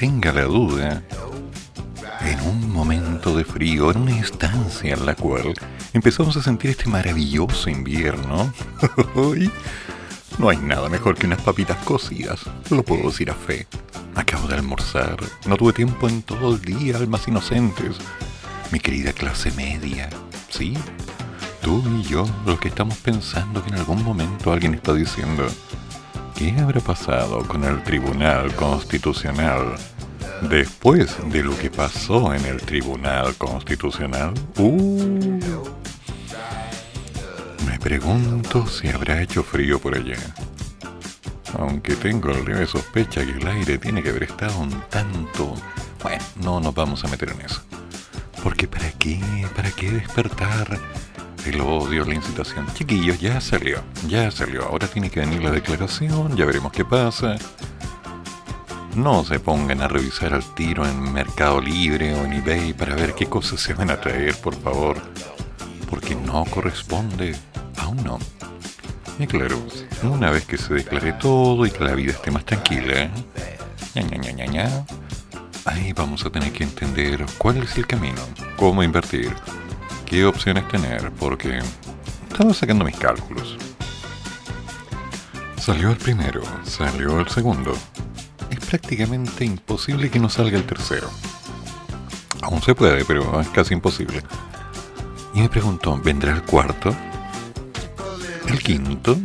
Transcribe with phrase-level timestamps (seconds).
[0.00, 1.02] Tenga la duda,
[2.22, 5.52] en un momento de frío, en una estancia en la cual
[5.92, 8.50] empezamos a sentir este maravilloso invierno,
[10.38, 12.40] no hay nada mejor que unas papitas cocidas,
[12.70, 13.66] lo puedo decir a fe.
[14.14, 17.96] Acabo de almorzar, no tuve tiempo en todo el día, almas inocentes.
[18.72, 20.08] Mi querida clase media,
[20.48, 20.78] ¿sí?
[21.60, 25.46] Tú y yo, los que estamos pensando que en algún momento alguien está diciendo,
[26.40, 29.74] ¿Qué habrá pasado con el Tribunal Constitucional
[30.48, 34.32] después de lo que pasó en el Tribunal Constitucional?
[34.56, 35.38] Uh,
[37.66, 40.16] me pregunto si habrá hecho frío por allá.
[41.58, 45.54] Aunque tengo la leve sospecha que el aire tiene que haber estado un tanto...
[46.02, 47.60] Bueno, no nos vamos a meter en eso.
[48.42, 49.20] Porque ¿para qué?
[49.54, 50.78] ¿Para qué despertar?
[51.46, 52.66] El odio, la incitación.
[52.74, 54.64] Chiquillos, ya salió, ya salió.
[54.64, 57.36] Ahora tiene que venir la declaración, ya veremos qué pasa.
[58.94, 63.14] No se pongan a revisar al tiro en Mercado Libre o en eBay para ver
[63.14, 65.00] qué cosas se van a traer, por favor.
[65.88, 67.36] Porque no corresponde.
[67.78, 68.18] Aún no.
[69.18, 69.62] Y claro,
[70.02, 73.10] una vez que se declare todo y que la vida esté más tranquila,
[75.66, 78.20] ahí vamos a tener que entender cuál es el camino,
[78.56, 79.34] cómo invertir,
[80.10, 81.60] qué opciones tener, porque
[82.28, 83.56] estaba sacando mis cálculos.
[85.56, 87.76] Salió el primero, salió el segundo.
[88.50, 91.08] Es prácticamente imposible que no salga el tercero.
[92.42, 94.24] Aún se puede, pero es casi imposible.
[95.32, 96.92] Y me preguntó, ¿vendrá el cuarto?
[98.48, 99.16] ¿El quinto?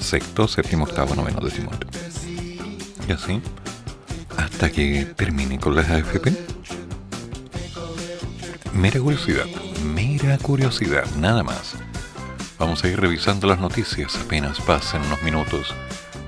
[0.00, 1.70] Sexto, séptimo, octavo, noveno, décimo.
[3.06, 3.42] Y así,
[4.38, 6.61] hasta que termine con las AFP
[8.74, 9.46] mera curiosidad,
[9.84, 11.74] mera curiosidad, nada más.
[12.58, 15.74] Vamos a ir revisando las noticias apenas pasen unos minutos,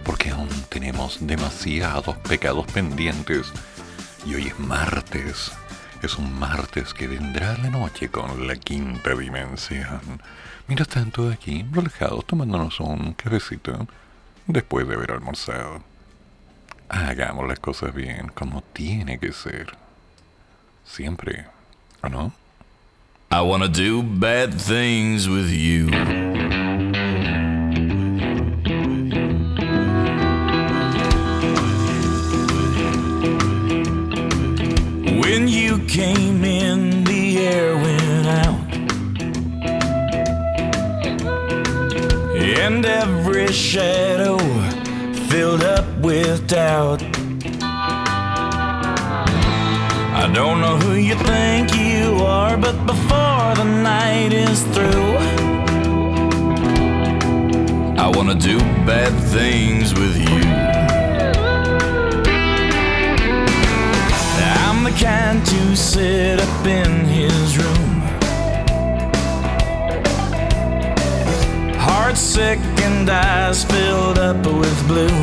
[0.04, 3.52] porque aún tenemos demasiados pecados pendientes.
[4.26, 5.52] Y hoy es martes.
[6.02, 10.20] Es un martes que vendrá la noche con la quinta dimensión.
[10.66, 13.86] Mientras tanto, aquí, relajados, tomándonos un cafecito
[14.46, 15.82] después de haber almorzado.
[16.88, 19.76] Hagamos las cosas bien, como tiene que ser.
[20.84, 21.53] Siempre.
[22.04, 22.32] ¿O no?
[23.30, 25.86] I wanna do bad things with you.
[35.18, 38.74] When you came in, the air went out.
[42.66, 44.36] And every shadow
[45.30, 47.13] filled up with doubt.
[50.24, 55.16] I don't know who you think you are, but before the night is through,
[58.02, 60.42] I wanna do bad things with you.
[64.62, 68.00] I'm the kind to sit up in his room,
[71.76, 75.20] heart sick and eyes filled up with blue.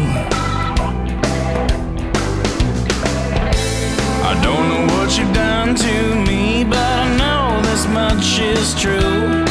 [4.24, 9.44] I don't know what you've done to me, but I know this much is true.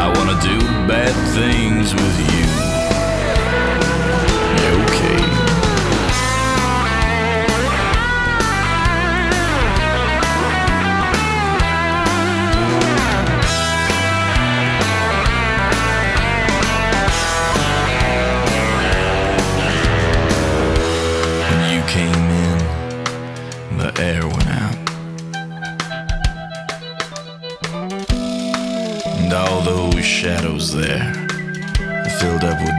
[0.00, 0.58] I wanna do
[0.88, 2.43] bad things with you.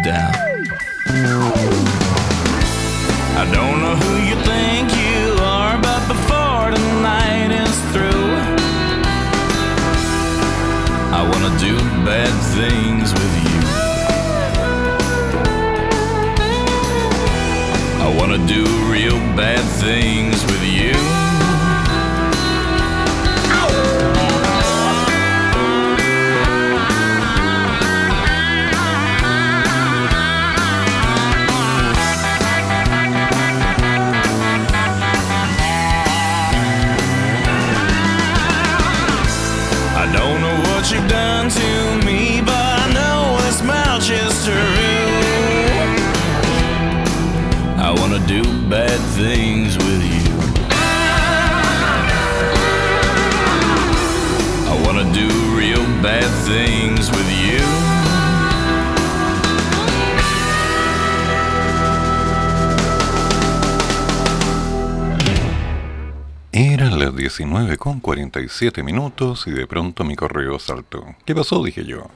[0.05, 0.54] down.
[68.35, 71.05] 47 minutos y de pronto mi correo saltó.
[71.23, 71.63] ¿Qué pasó?
[71.63, 72.09] dije yo.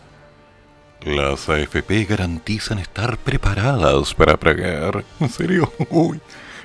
[1.05, 5.05] Las AFP garantizan estar preparadas para pagar.
[5.21, 5.71] ¿En serio?
[5.89, 6.19] Uy,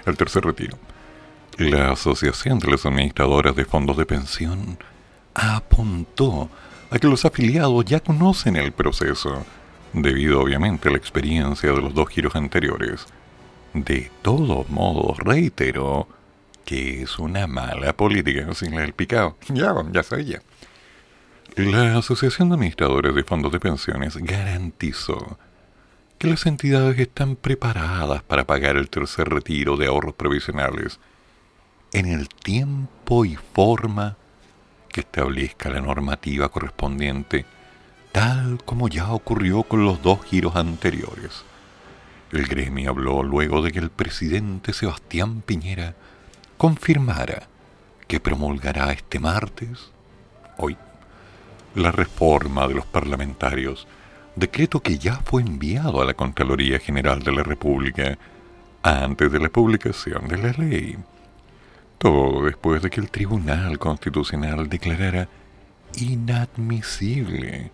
[0.06, 0.76] el tercer retiro.
[1.56, 4.76] La Asociación de las Administradoras de Fondos de Pensión
[5.34, 6.50] apuntó
[6.90, 9.46] a que los afiliados ya conocen el proceso,
[9.92, 13.06] debido obviamente a la experiencia de los dos giros anteriores.
[13.72, 16.08] De todos modos, reitero
[16.64, 19.36] que es una mala política sin la del picado.
[19.48, 20.40] Ya, ya sabía.
[21.56, 25.38] La Asociación de Administradores de Fondos de Pensiones garantizó
[26.18, 30.98] que las entidades están preparadas para pagar el tercer retiro de ahorros provisionales
[31.92, 34.16] en el tiempo y forma
[34.88, 37.46] que establezca la normativa correspondiente,
[38.10, 41.44] tal como ya ocurrió con los dos giros anteriores.
[42.32, 45.94] El gremio habló luego de que el presidente Sebastián Piñera
[46.56, 47.48] confirmara
[48.06, 49.90] que promulgará este martes,
[50.58, 50.76] hoy,
[51.74, 53.86] la reforma de los parlamentarios,
[54.36, 58.18] decreto que ya fue enviado a la Contraloría General de la República
[58.82, 60.96] antes de la publicación de la ley.
[61.98, 65.28] Todo después de que el Tribunal Constitucional declarara
[65.96, 67.70] inadmisible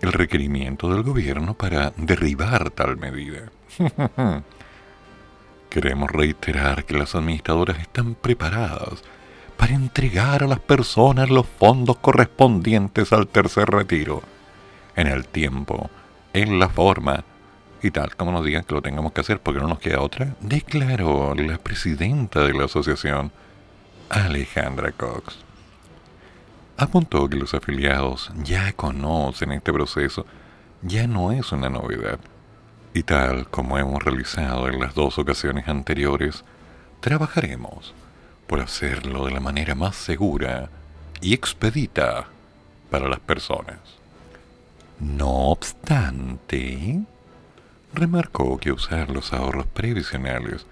[0.00, 3.50] el requerimiento del gobierno para derribar tal medida.
[5.70, 9.02] Queremos reiterar que las administradoras están preparadas
[9.56, 14.22] para entregar a las personas los fondos correspondientes al tercer retiro,
[14.96, 15.90] en el tiempo,
[16.32, 17.24] en la forma
[17.82, 20.34] y tal como nos digan que lo tengamos que hacer porque no nos queda otra,
[20.40, 23.30] declaró la presidenta de la asociación,
[24.08, 25.38] Alejandra Cox.
[26.76, 30.24] Apuntó que los afiliados ya conocen este proceso,
[30.82, 32.18] ya no es una novedad
[32.94, 36.44] y tal como hemos realizado en las dos ocasiones anteriores,
[37.00, 37.94] trabajaremos
[38.46, 40.70] por hacerlo de la manera más segura
[41.20, 42.26] y expedita
[42.90, 43.78] para las personas.
[44.98, 47.02] No obstante,
[47.92, 50.66] remarcó que usar los ahorros previsionales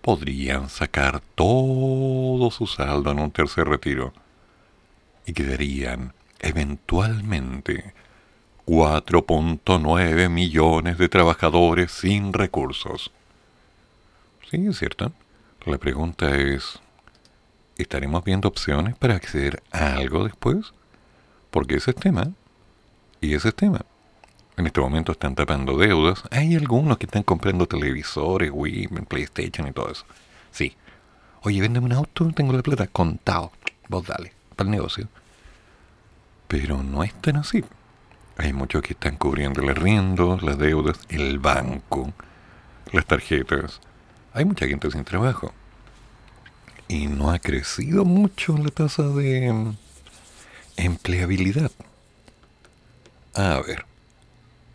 [0.00, 4.12] podrían sacar todo su saldo en un tercer retiro
[5.26, 7.94] y quedarían eventualmente
[8.66, 13.10] 4.9 millones de trabajadores sin recursos.
[14.50, 15.12] Sí, es cierto.
[15.66, 16.80] La pregunta es,
[17.76, 20.72] ¿estaremos viendo opciones para acceder a algo después?
[21.50, 22.32] Porque ese es tema.
[23.20, 23.84] Y ese es tema.
[24.56, 26.22] En este momento están tapando deudas.
[26.30, 30.04] Hay algunos que están comprando televisores, Wii, PlayStation y todo eso.
[30.50, 30.76] Sí.
[31.42, 33.52] Oye, véndeme un auto, tengo la plata contado.
[33.88, 35.08] Vos dale, para negocio.
[36.46, 37.64] Pero no es tan así.
[38.36, 42.12] Hay muchos que están cubriendo el arriendo, las deudas, el banco,
[42.92, 43.80] las tarjetas.
[44.34, 45.54] Hay mucha gente sin trabajo.
[46.88, 49.76] Y no ha crecido mucho la tasa de mm,
[50.76, 51.70] empleabilidad.
[53.34, 53.86] A ver,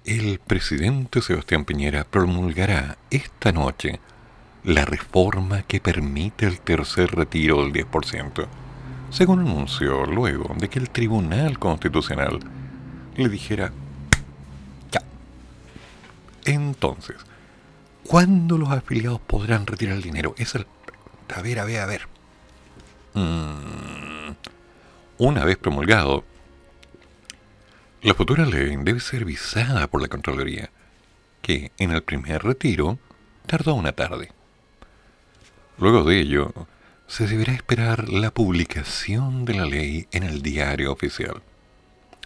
[0.06, 4.00] el presidente Sebastián Piñera promulgará esta noche
[4.64, 8.48] la reforma que permite el tercer retiro del 10%,
[9.16, 12.38] según anunció luego de que el Tribunal Constitucional
[13.16, 13.72] le dijera,
[14.92, 15.02] ya.
[16.44, 17.16] Entonces,
[18.04, 20.36] ¿cuándo los afiliados podrán retirar el dinero?
[20.38, 20.68] Es el...
[21.34, 22.08] A ver, a ver, a ver.
[23.14, 24.34] Mm,
[25.20, 26.26] una vez promulgado,
[28.02, 30.72] la futura ley debe ser visada por la Contraloría,
[31.42, 33.00] que en el primer retiro
[33.46, 34.34] tardó una tarde.
[35.78, 36.54] Luego de ello,
[37.08, 41.42] se deberá esperar la publicación de la ley en el diario oficial.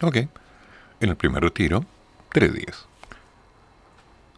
[0.02, 1.84] Ok, en el primer retiro,
[2.32, 2.86] tres días.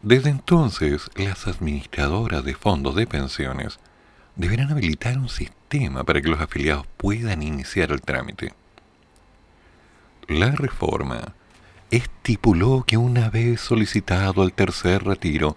[0.02, 3.78] Desde entonces, las administradoras de fondos de pensiones
[4.34, 8.52] deberán habilitar un sistema para que los afiliados puedan iniciar el trámite.
[10.26, 11.34] La reforma
[11.90, 15.56] estipuló que una vez solicitado el tercer retiro,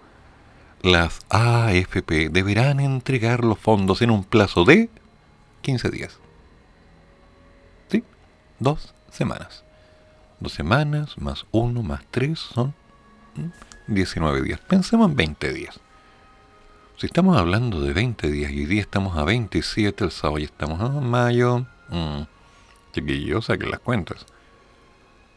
[0.82, 4.88] las AFP deberán entregar los fondos en un plazo de
[5.62, 6.18] 15 días.
[7.88, 8.04] ¿Sí?
[8.58, 9.64] Dos semanas.
[10.38, 12.74] Dos semanas más uno más tres son
[13.86, 14.60] 19 días.
[14.60, 15.80] Pensemos en 20 días.
[16.98, 20.46] Si estamos hablando de 20 días y hoy día estamos a 27, el sábado ya
[20.46, 21.66] estamos a mayo.
[21.88, 22.22] Mmm,
[22.92, 24.24] chiquillos, saquen las cuentas.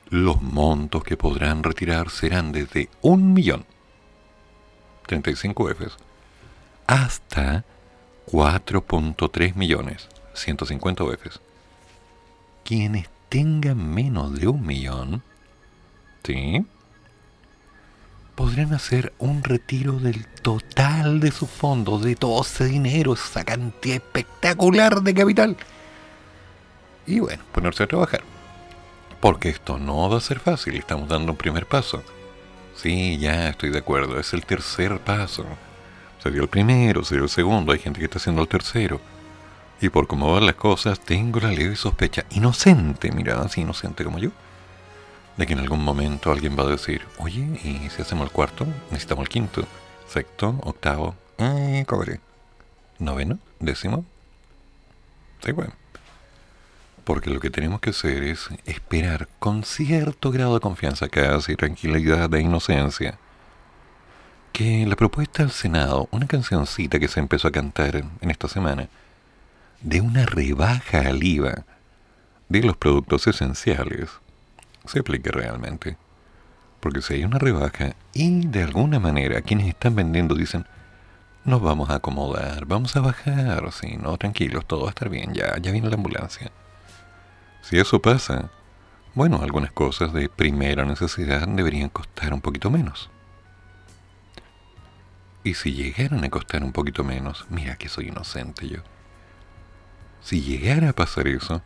[0.10, 3.65] Los montos que podrán retirar serán desde un millón
[5.10, 5.98] 35 Fs
[6.86, 7.66] hasta
[8.28, 11.42] 4.3 millones 150 Fs.
[12.63, 15.24] Quienes tengan menos de un millón,
[16.24, 16.63] ¿sí?
[18.36, 23.96] podrán hacer un retiro del total de sus fondos, de todo ese dinero, esa cantidad
[23.96, 25.58] espectacular de capital.
[27.08, 28.22] Y bueno, ponerse a trabajar.
[29.20, 32.04] Porque esto no va a ser fácil, estamos dando un primer paso.
[32.81, 35.45] Sí, ya estoy de acuerdo, es el tercer paso.
[36.24, 39.01] Se dio el primero, se dio el segundo, hay gente que está haciendo el tercero.
[39.81, 44.17] Y por cómo van las cosas, tengo la leve sospecha, inocente, mira, así inocente como
[44.19, 44.31] yo,
[45.36, 48.65] de que en algún momento alguien va a decir, oye, ¿y si hacemos el cuarto?
[48.91, 49.65] Necesitamos el quinto,
[50.07, 52.21] sexto, octavo, eh, cobre,
[52.98, 54.05] noveno, décimo.
[55.43, 55.78] Sí, bueno
[57.03, 62.34] porque lo que tenemos que hacer es esperar con cierto grado de confianza casi, tranquilidad
[62.34, 63.18] e inocencia,
[64.53, 68.89] que la propuesta del Senado, una cancioncita que se empezó a cantar en esta semana,
[69.82, 71.65] de una rebaja al IVA
[72.50, 74.10] de los productos esenciales,
[74.86, 75.98] se aplique realmente.
[76.79, 80.65] Porque si hay una rebaja y de alguna manera quienes están vendiendo dicen,
[81.46, 85.34] nos vamos a acomodar, vamos a bajar, sí, no, tranquilos, todo va a estar bien,
[85.34, 86.51] ya, ya viene la ambulancia
[87.62, 88.50] si eso pasa,
[89.16, 93.10] bueno, algunas cosas de primera necesidad deberían costar un poquito menos.
[95.44, 98.80] Y si llegaran a costar un poquito menos, mira que soy inocente yo.
[100.22, 101.62] Si llegara a pasar eso,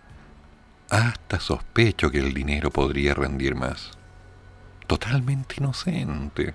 [0.89, 3.91] hasta sospecho que el dinero podría rendir más.
[4.87, 6.53] Totalmente inocente.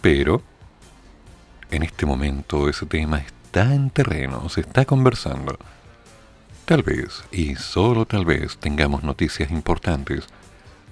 [0.00, 0.42] Pero,
[1.70, 5.58] en este momento ese tema está en terreno, se está conversando.
[6.72, 10.24] Tal vez, y solo tal vez, tengamos noticias importantes,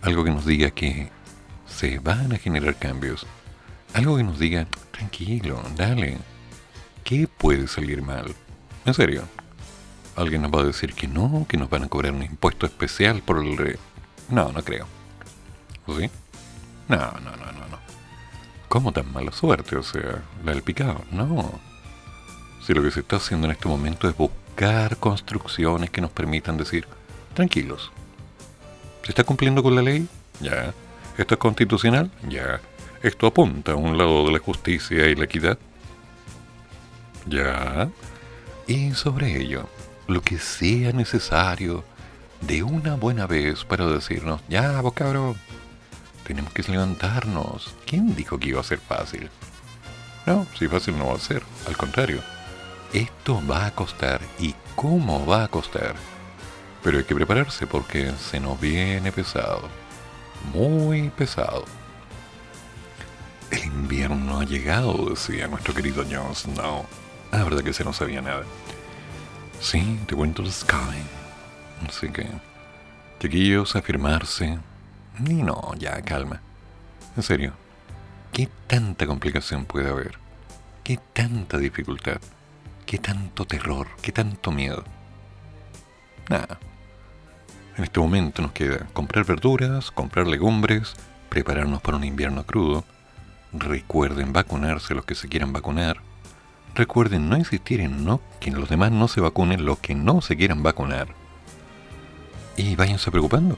[0.03, 1.09] algo que nos diga que
[1.67, 3.27] se van a generar cambios,
[3.95, 6.19] algo que nos diga, tranquilo, dale,
[7.03, 8.35] ¿qué puede salir mal?
[8.85, 9.23] En serio,
[10.17, 13.23] alguien nos va a decir que no, que nos van a cobrar un impuesto especial
[13.23, 13.57] por el...
[13.57, 13.79] Re...
[14.29, 14.87] No, no creo.
[15.87, 16.11] ¿Sí?
[16.89, 17.79] No, no, no, no, no.
[18.69, 19.77] ¿Cómo tan mala suerte?
[19.77, 21.07] O sea, la del picado.
[21.11, 21.59] No.
[22.67, 24.50] Si lo que se está haciendo en este momento es buscar
[24.99, 26.87] construcciones que nos permitan decir,
[27.35, 27.91] tranquilos,
[29.03, 30.07] ¿se está cumpliendo con la ley?
[30.41, 30.75] Ya.
[31.17, 32.11] ¿Esto es constitucional?
[32.29, 32.61] Ya.
[33.03, 35.59] ¿Esto apunta a un lado de la justicia y la equidad?
[37.27, 37.89] Ya.
[38.67, 39.67] Y sobre ello,
[40.07, 41.83] lo que sea necesario
[42.43, 45.37] de una buena vez para decirnos, ya, vos cabrón,
[46.27, 47.75] tenemos que levantarnos.
[47.87, 49.31] ¿Quién dijo que iba a ser fácil?
[50.27, 52.21] No, si fácil no va a ser, al contrario
[52.93, 55.95] esto va a costar y cómo va a costar.
[56.83, 59.69] Pero hay que prepararse porque se nos viene pesado.
[60.53, 61.65] Muy pesado.
[63.51, 66.87] El invierno ha llegado, decía nuestro querido Jon Snow.
[67.33, 68.45] La verdad que se no sabía nada.
[69.61, 71.03] Sí, The Winter Sky.
[71.87, 72.27] Así que
[73.21, 74.59] Chiquillos, afirmarse.
[75.27, 76.41] Y no, ya, calma.
[77.15, 77.53] En serio,
[78.33, 80.15] ¿qué tanta complicación puede haber?
[80.83, 82.19] ¿Qué tanta dificultad?
[82.91, 83.87] ¿Qué tanto terror?
[84.03, 84.83] ¿Qué tanto miedo?
[86.29, 86.59] Nada.
[87.77, 90.95] En este momento nos queda comprar verduras, comprar legumbres,
[91.29, 92.83] prepararnos para un invierno crudo.
[93.53, 95.99] Recuerden vacunarse los que se quieran vacunar.
[96.75, 100.37] Recuerden no insistir en no que los demás no se vacunen los que no se
[100.37, 101.15] quieran vacunar.
[102.57, 103.57] Y váyanse preocupando.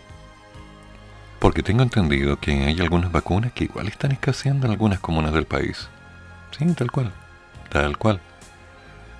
[1.39, 5.47] Porque tengo entendido que hay algunas vacunas que igual están escaseando en algunas comunas del
[5.47, 5.89] país.
[6.51, 7.15] Sí, tal cual.
[7.71, 8.21] Tal cual.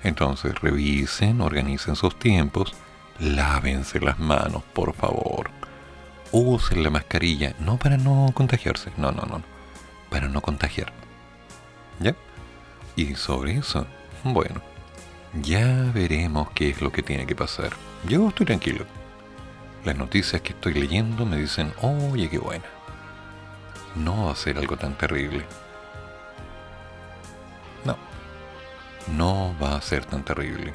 [0.03, 2.73] Entonces revisen, organicen sus tiempos,
[3.19, 5.49] lávense las manos, por favor.
[6.31, 9.41] Usen la mascarilla, no para no contagiarse, no, no, no,
[10.09, 10.91] para no contagiar.
[11.99, 12.15] ¿Ya?
[12.95, 13.87] Y sobre eso,
[14.23, 14.61] bueno,
[15.41, 17.71] ya veremos qué es lo que tiene que pasar.
[18.07, 18.85] Yo estoy tranquilo
[19.85, 22.63] las noticias que estoy leyendo me dicen, oye, qué buena.
[23.95, 25.45] No va a ser algo tan terrible.
[29.07, 30.71] No va a ser tan terrible.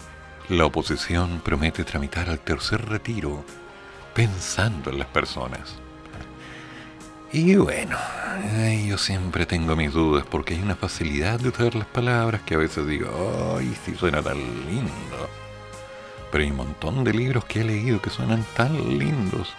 [0.48, 3.44] La oposición promete tramitar al tercer retiro
[4.14, 5.76] pensando en las personas.
[7.30, 7.98] Y bueno,
[8.86, 12.58] yo siempre tengo mis dudas porque hay una facilidad de usar las palabras que a
[12.58, 15.28] veces digo, ay, si suena tan lindo.
[16.32, 19.54] Pero hay un montón de libros que he leído que suenan tan lindos.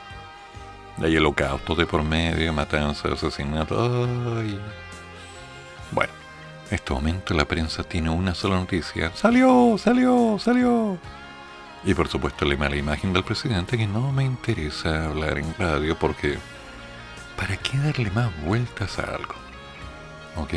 [0.97, 4.09] Hay holocaustos de por medio, matanzas, asesinatos.
[5.91, 6.13] Bueno,
[6.69, 9.11] en este momento la prensa tiene una sola noticia.
[9.15, 9.75] ¡Salió!
[9.77, 10.37] ¡Salió!
[10.39, 10.97] ¡Salió!
[11.83, 15.97] Y por supuesto la mala imagen del presidente que no me interesa hablar en radio
[15.97, 16.37] porque
[17.35, 19.33] ¿para qué darle más vueltas a algo?
[20.35, 20.53] ¿Ok?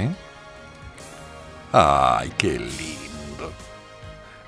[1.73, 3.53] ¡Ay, qué lindo!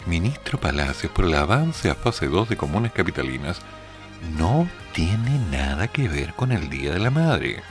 [0.04, 3.60] ministro Palacios por el avance a fase 2 de comunes capitalinas
[4.36, 7.62] no tiene nada que ver con el Día de la Madre.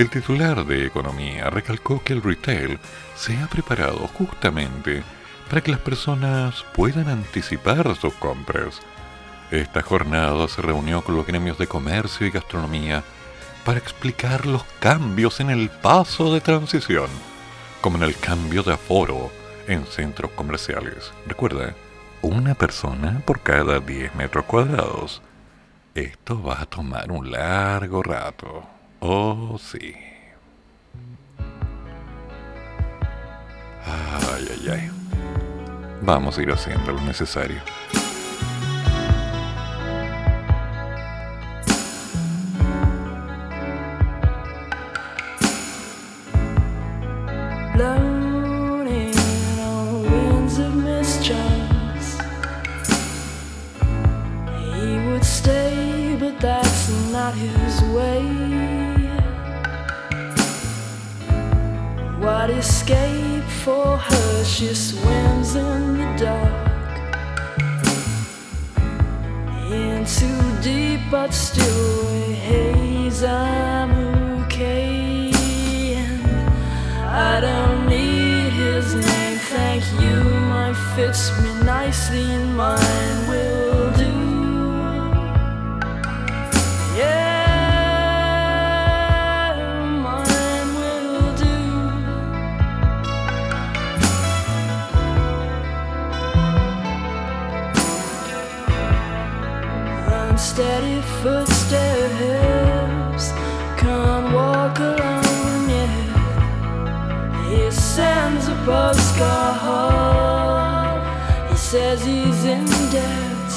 [0.00, 2.78] El titular de Economía recalcó que el retail
[3.14, 5.02] se ha preparado justamente
[5.46, 8.80] para que las personas puedan anticipar sus compras.
[9.50, 13.04] Esta jornada se reunió con los gremios de comercio y gastronomía
[13.62, 17.10] para explicar los cambios en el paso de transición,
[17.82, 19.30] como en el cambio de aforo,
[19.66, 21.12] en centros comerciales.
[21.26, 21.74] Recuerda,
[22.22, 25.20] una persona por cada 10 metros cuadrados.
[25.94, 28.79] Esto va a tomar un largo rato.
[29.00, 29.94] Oh, sí.
[33.84, 34.90] Ay, ay, ay.
[36.02, 37.60] Vamos a ir haciendo lo necesario.
[57.12, 58.49] not his way.
[62.20, 64.44] What escape for her?
[64.44, 66.68] She swims in the dark.
[69.70, 73.24] In too deep, but still a haze.
[73.24, 75.32] I'm okay.
[75.96, 76.26] And
[77.08, 80.22] I don't need his name, thank you.
[80.52, 83.29] Mine fits me nicely, in mine
[100.60, 103.24] steady footsteps
[103.80, 106.06] can't walk alone yet.
[107.48, 109.60] He sends a postcard.
[111.50, 113.52] He says he's in debt.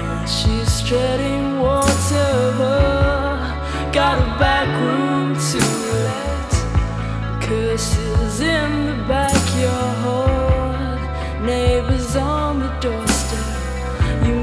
[0.00, 2.52] Now she's treading water.
[3.92, 5.60] Got a back room to
[6.06, 6.50] let.
[7.46, 11.00] Curses in the backyard.
[11.44, 12.41] Neighbors on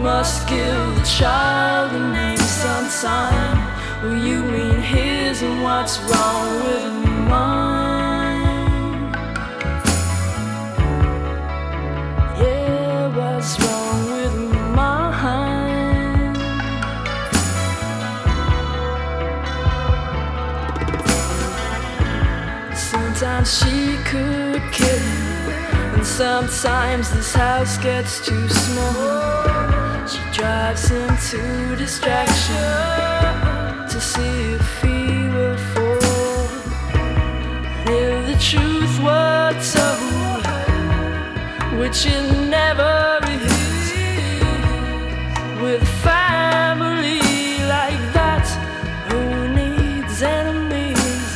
[0.01, 3.57] must give the child a name sometime.
[4.01, 6.93] Will you mean his and what's wrong with
[7.27, 9.11] mine?
[12.39, 14.35] Yeah, what's wrong with
[14.73, 16.35] mine?
[22.73, 24.99] Sometimes she could kill
[25.93, 29.58] and sometimes this house gets too small
[30.39, 32.55] drives him to distraction
[33.89, 36.47] to see if he will fall.
[37.85, 40.45] And if the truth were told,
[41.77, 43.91] which it never is,
[45.61, 47.19] with family
[47.75, 48.47] like that
[49.09, 49.21] who
[49.59, 51.31] needs enemies,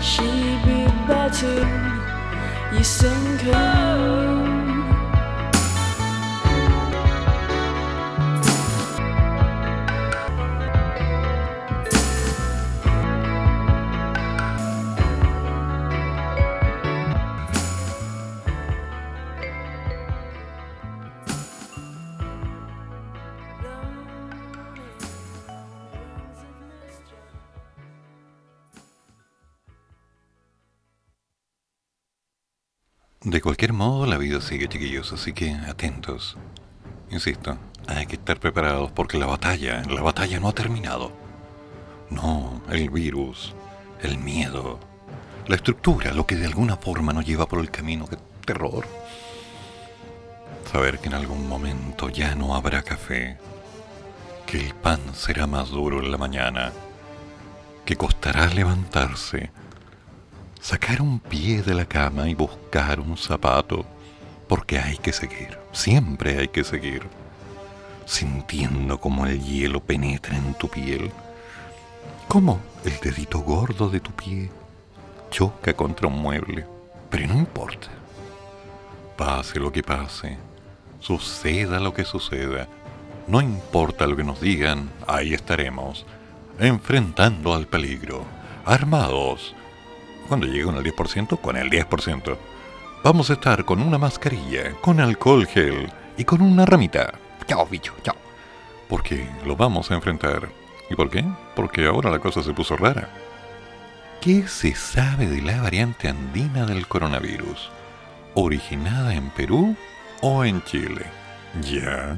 [0.00, 1.58] she'd be better.
[2.72, 3.83] You sink her.
[33.44, 36.38] Cualquier modo, la vida sigue, chiquillos, así que atentos.
[37.10, 41.12] Insisto, hay que estar preparados porque la batalla, la batalla no ha terminado.
[42.08, 43.54] No, el virus,
[44.00, 44.80] el miedo,
[45.46, 48.86] la estructura, lo que de alguna forma nos lleva por el camino, que terror.
[50.72, 53.36] Saber que en algún momento ya no habrá café,
[54.46, 56.72] que el pan será más duro en la mañana,
[57.84, 59.50] que costará levantarse,
[60.64, 63.84] sacar un pie de la cama y buscar un zapato,
[64.48, 67.02] porque hay que seguir, siempre hay que seguir,
[68.06, 71.12] sintiendo como el hielo penetra en tu piel,
[72.28, 74.50] como el dedito gordo de tu pie
[75.30, 76.64] choca contra un mueble,
[77.10, 77.88] pero no importa.
[79.18, 80.38] Pase lo que pase,
[80.98, 82.68] suceda lo que suceda,
[83.28, 86.06] no importa lo que nos digan, ahí estaremos,
[86.58, 88.24] enfrentando al peligro,
[88.64, 89.54] armados.
[90.28, 92.36] Cuando lleguen al 10%, con el 10%.
[93.02, 97.12] Vamos a estar con una mascarilla, con alcohol gel y con una ramita.
[97.46, 98.16] Chao, bicho, chao.
[98.88, 100.48] Porque lo vamos a enfrentar.
[100.88, 101.24] ¿Y por qué?
[101.54, 103.10] Porque ahora la cosa se puso rara.
[104.20, 107.70] ¿Qué se sabe de la variante andina del coronavirus?
[108.34, 109.76] ¿Originada en Perú
[110.22, 111.04] o en Chile?
[111.60, 112.16] Ya.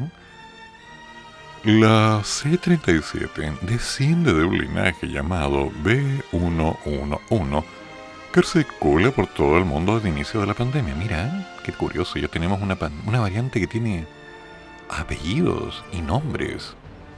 [1.64, 7.64] La C-37 desciende de un linaje llamado B111
[8.36, 10.94] que circula por todo el mundo desde el inicio de la pandemia.
[10.94, 14.04] Mira, qué curioso, ya tenemos una, una variante que tiene
[14.90, 16.74] apellidos y nombres.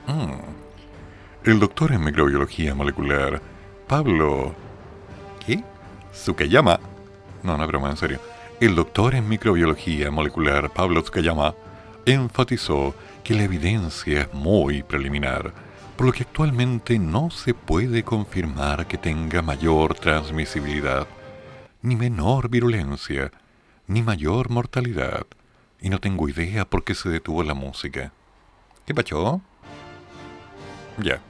[0.06, 1.48] Mm.
[1.50, 3.42] El doctor en microbiología molecular,
[3.88, 4.54] Pablo...
[5.44, 5.64] ¿Qué?
[6.12, 6.78] Tsukayama.
[7.42, 8.20] No, no, broma, en serio.
[8.60, 11.52] El doctor en microbiología molecular, Pablo Tsukayama,
[12.06, 15.52] enfatizó que la evidencia es muy preliminar,
[15.98, 21.08] por lo que actualmente no se puede confirmar que tenga mayor transmisibilidad,
[21.82, 23.32] ni menor virulencia,
[23.88, 25.26] ni mayor mortalidad,
[25.80, 28.12] y no tengo idea por qué se detuvo la música.
[28.86, 29.40] ¿Qué pachó?
[30.98, 31.20] Ya.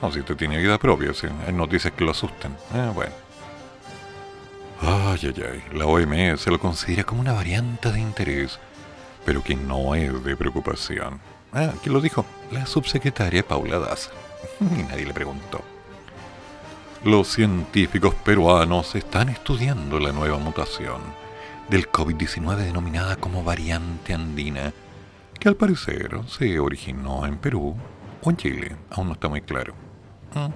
[0.00, 2.56] No, si usted tiene vida propia, si hay noticias que lo asustan.
[2.72, 3.12] Ah, bueno.
[4.80, 5.78] Ay, ay, ay.
[5.78, 8.58] La OMS lo considera como una variante de interés
[9.24, 11.20] pero que no es de preocupación.
[11.54, 12.26] Ah, ¿quién lo dijo?
[12.50, 14.10] La subsecretaria Paula Daza.
[14.60, 15.62] y nadie le preguntó.
[17.04, 21.00] Los científicos peruanos están estudiando la nueva mutación
[21.68, 24.72] del COVID-19 denominada como variante andina,
[25.38, 27.76] que al parecer se originó en Perú
[28.22, 29.74] o en Chile, aún no está muy claro.
[30.34, 30.52] ¿Mm?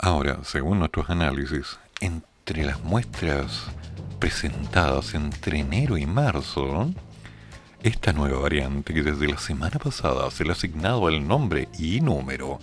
[0.00, 3.66] Ahora, según nuestros análisis, entre las muestras
[4.18, 6.90] presentadas entre enero y marzo,
[7.82, 12.00] esta nueva variante que desde la semana pasada se le ha asignado el nombre y
[12.00, 12.58] número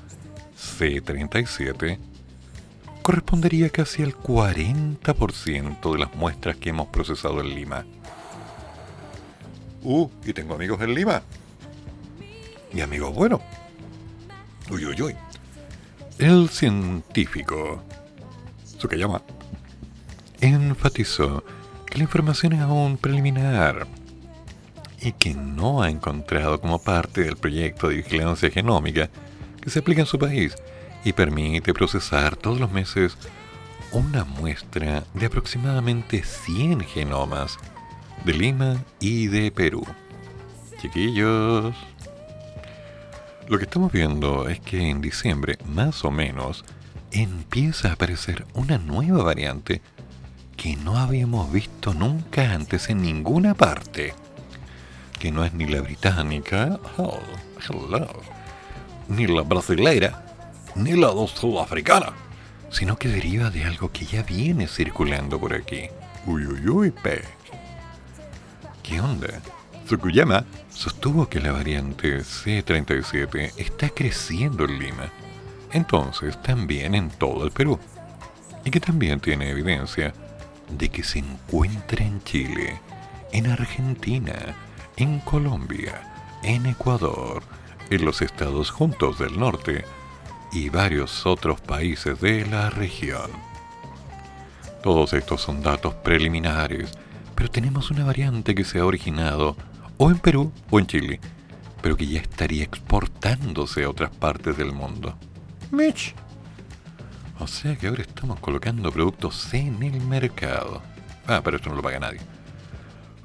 [0.58, 2.00] C37
[3.02, 7.86] correspondería casi al 40% de las muestras que hemos procesado en Lima.
[9.84, 11.22] Uh, y tengo amigos en Lima.
[12.74, 13.42] Y amigos buenos.
[14.72, 15.16] Uy, uy, uy.
[16.18, 17.84] El científico,
[18.96, 19.22] llama
[20.42, 21.44] enfatizó
[21.86, 23.88] que la información es aún preliminar
[25.06, 29.10] y que no ha encontrado como parte del proyecto de vigilancia genómica
[29.62, 30.56] que se aplica en su país
[31.04, 33.16] y permite procesar todos los meses
[33.92, 37.58] una muestra de aproximadamente 100 genomas
[38.26, 39.86] de Lima y de Perú.
[40.82, 41.76] Chiquillos,
[43.48, 46.66] lo que estamos viendo es que en diciembre, más o menos,
[47.12, 49.84] empieza a aparecer una nueva variante
[50.58, 54.16] que no habíamos visto nunca antes en ninguna parte.
[55.20, 57.20] Que no es ni la británica, oh,
[59.08, 60.26] ni la brasileira,
[60.76, 62.14] ni la sudafricana,
[62.70, 65.90] sino que deriva de algo que ya viene circulando por aquí.
[66.26, 67.22] Uy, uy, uy, pe.
[68.84, 69.42] ¿Qué onda?
[69.86, 75.12] Tsukuyama sostuvo que la variante C37 está creciendo en Lima,
[75.72, 77.80] entonces también en todo el Perú,
[78.64, 80.14] y que también tiene evidencia
[80.70, 82.82] de que se encuentra en Chile,
[83.32, 84.34] en Argentina,
[84.98, 86.02] en Colombia,
[86.44, 87.44] en Ecuador,
[87.90, 89.86] en los Estados Juntos del Norte
[90.52, 93.30] y varios otros países de la región.
[94.82, 96.92] Todos estos son datos preliminares,
[97.36, 99.58] pero tenemos una variante que se ha originado
[99.98, 101.20] o en Perú o en Chile,
[101.82, 105.18] pero que ya estaría exportándose a otras partes del mundo.
[105.72, 106.16] Mitch.
[107.40, 110.82] O sea que ahora estamos colocando productos en el mercado.
[111.28, 112.22] Ah, pero esto no lo paga nadie.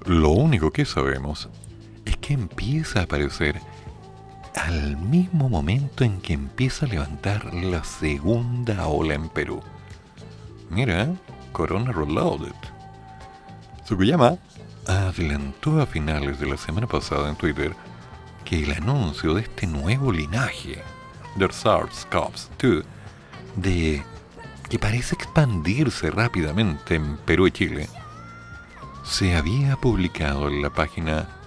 [0.06, 1.48] Lo único que sabemos
[2.10, 3.60] es que empieza a aparecer
[4.54, 9.60] al mismo momento en que empieza a levantar la segunda ola en Perú.
[10.70, 11.14] Mira,
[11.52, 12.54] Corona Reloaded.
[13.84, 14.38] Tsukuyama
[14.86, 17.74] adelantó a finales de la semana pasada en Twitter
[18.44, 20.82] que el anuncio de este nuevo linaje
[21.36, 22.84] de SARS-CoV-2
[23.56, 24.02] de
[24.68, 27.88] que parece expandirse rápidamente en Perú y Chile
[29.04, 31.39] se había publicado en la página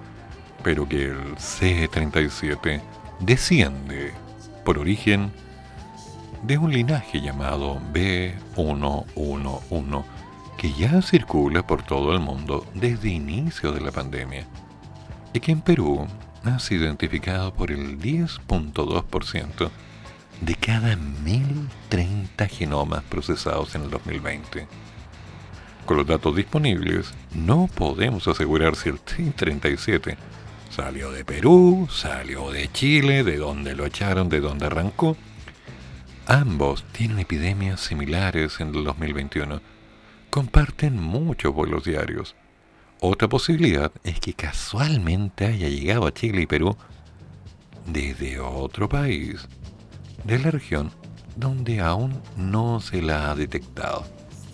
[0.64, 2.82] pero que el C-37
[3.20, 4.14] desciende
[4.66, 5.32] por origen
[6.44, 10.04] de un linaje llamado B111
[10.64, 14.48] que ya circula por todo el mundo desde inicio de la pandemia
[15.34, 16.08] y que en Perú
[16.46, 19.70] ha sido identificado por el 10.2%
[20.40, 24.66] de cada 1030 genomas procesados en el 2020.
[25.86, 30.16] Con los datos disponibles, no podemos asegurar si el T-37
[30.70, 35.18] salió de Perú, salió de Chile, de donde lo echaron, de donde arrancó.
[36.26, 39.74] Ambos tienen epidemias similares en el 2021.
[40.34, 42.36] Comparten muchos vuelos diarios.
[43.02, 46.76] Otra posibilidad es que casualmente haya llegado a Chile y Perú
[47.86, 49.48] desde otro país
[50.24, 50.90] de la región
[51.36, 54.08] donde aún no se la ha detectado.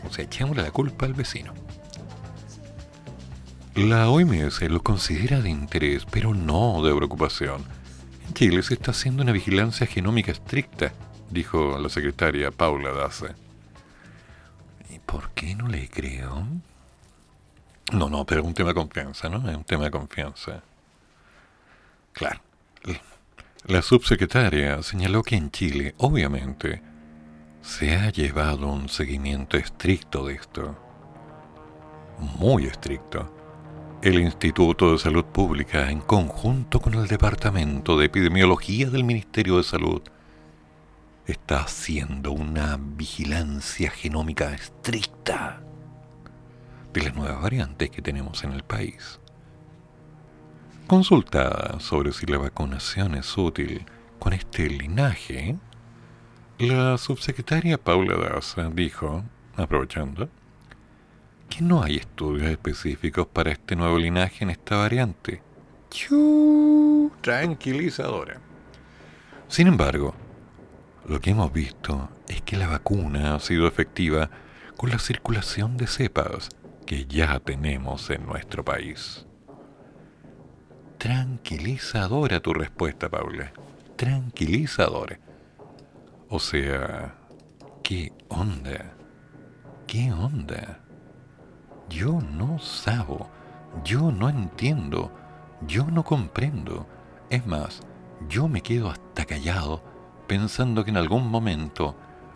[0.06, 1.54] O sea, echémosle la culpa al vecino.
[3.74, 7.64] La OMS lo considera de interés, pero no de preocupación.
[8.28, 10.92] En Chile se está haciendo una vigilancia genómica estricta,
[11.32, 13.49] dijo la secretaria Paula Dace.
[15.10, 16.46] ¿Y por qué no le creo?
[17.94, 19.50] No, no, pero es un tema de confianza, ¿no?
[19.50, 20.62] Es un tema de confianza.
[22.14, 22.40] Claro.
[23.66, 26.84] La subsecretaria señaló que en Chile, obviamente,
[27.62, 30.78] se ha llevado un seguimiento estricto de esto.
[32.38, 33.34] Muy estricto.
[34.04, 39.64] El Instituto de Salud Pública, en conjunto con el Departamento de Epidemiología del Ministerio de
[39.64, 40.02] Salud,
[41.32, 45.62] está haciendo una vigilancia genómica estricta
[46.94, 49.20] de las nuevas variantes que tenemos en el país.
[50.88, 53.86] Consultada sobre si la vacunación es útil
[54.18, 55.58] con este linaje,
[56.58, 59.24] la subsecretaria Paula Daza dijo,
[59.56, 60.30] aprovechando,
[61.50, 65.42] que no hay estudios específicos para este nuevo linaje en esta variante.
[67.22, 68.40] tranquilizadora.
[69.48, 70.14] Sin embargo,
[71.10, 74.30] lo que hemos visto es que la vacuna ha sido efectiva
[74.78, 76.50] con la circulación de cepas
[76.86, 79.26] que ya tenemos en nuestro país.
[81.00, 83.52] Tranquilizadora tu respuesta, Paula.
[83.96, 85.20] Tranquilizadora.
[86.30, 87.16] O sea,
[87.82, 88.94] ¿qué onda?
[89.88, 90.80] ¿Qué onda?
[91.90, 93.32] Yo no sabo,
[93.84, 95.12] yo no entiendo,
[95.66, 96.88] yo no comprendo.
[97.32, 97.82] Es más,
[98.28, 99.89] yo me quedo hasta callado
[100.30, 101.96] pensando que en algún momento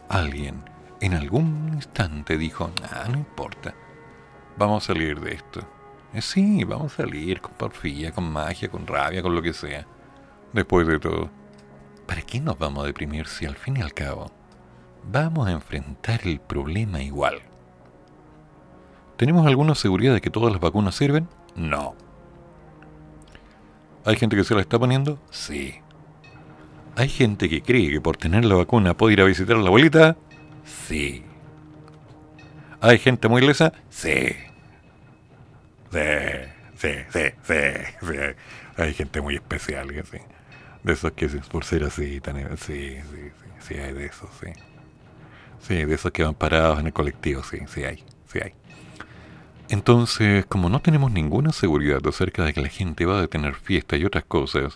[0.10, 0.64] alguien,
[1.00, 3.76] en algún instante dijo, ah, no importa,
[4.58, 5.62] vamos a salir de esto.
[6.12, 9.86] Eh, sí, vamos a salir con porfía, con magia, con rabia, con lo que sea.
[10.54, 11.30] Después de todo.
[12.08, 14.32] ¿Para qué nos vamos a deprimir si al fin y al cabo
[15.12, 17.42] vamos a enfrentar el problema igual?
[19.18, 21.28] ¿Tenemos alguna seguridad de que todas las vacunas sirven?
[21.56, 21.94] No.
[24.04, 25.20] ¿Hay gente que se la está poniendo?
[25.30, 25.83] Sí.
[26.96, 29.68] ¿Hay gente que cree que por tener la vacuna puede ir a visitar a la
[29.68, 30.16] abuelita?
[30.64, 31.24] Sí.
[32.82, 33.74] ¿Hay gente muy lesa?
[33.90, 34.36] Sí.
[35.92, 36.00] Sí,
[36.76, 37.56] sí, sí, sí,
[38.02, 38.16] sí.
[38.78, 40.20] Hay gente muy especial, sí
[40.84, 44.52] de esos que por ser así, tan, sí, sí, sí, hay de esos, sí.
[45.62, 48.54] Sí, de esos que van parados en el colectivo, sí, sí hay, sí hay.
[49.70, 53.96] Entonces, como no tenemos ninguna seguridad acerca de que la gente va a tener fiesta
[53.96, 54.76] y otras cosas,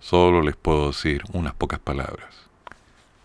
[0.00, 2.34] solo les puedo decir unas pocas palabras.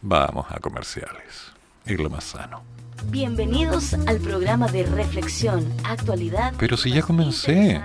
[0.01, 1.51] Vamos a comerciales.
[1.85, 2.61] Es lo más sano.
[3.07, 6.53] Bienvenidos al programa de reflexión, actualidad.
[6.57, 7.81] Pero si ya comencé.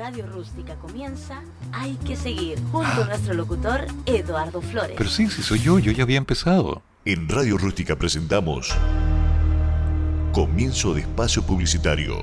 [0.00, 4.94] Radio Rústica comienza, hay que seguir junto a nuestro locutor Eduardo Flores.
[4.96, 6.80] Pero sí, sí soy yo, yo ya había empezado.
[7.04, 8.74] En Radio Rústica presentamos
[10.32, 12.22] Comienzo de Espacio Publicitario.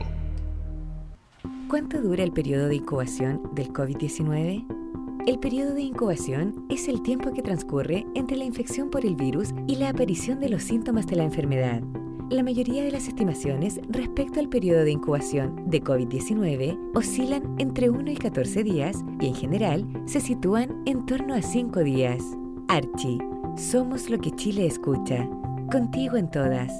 [1.69, 4.86] ¿Cuánto dura el periodo de incubación del COVID-19?
[5.27, 9.49] El periodo de incubación es el tiempo que transcurre entre la infección por el virus
[9.67, 11.81] y la aparición de los síntomas de la enfermedad.
[12.29, 18.09] La mayoría de las estimaciones respecto al periodo de incubación de COVID-19 oscilan entre 1
[18.09, 22.23] y 14 días y en general se sitúan en torno a 5 días.
[22.69, 23.19] Archie,
[23.57, 25.27] somos lo que Chile escucha.
[25.69, 26.71] contigo en todas.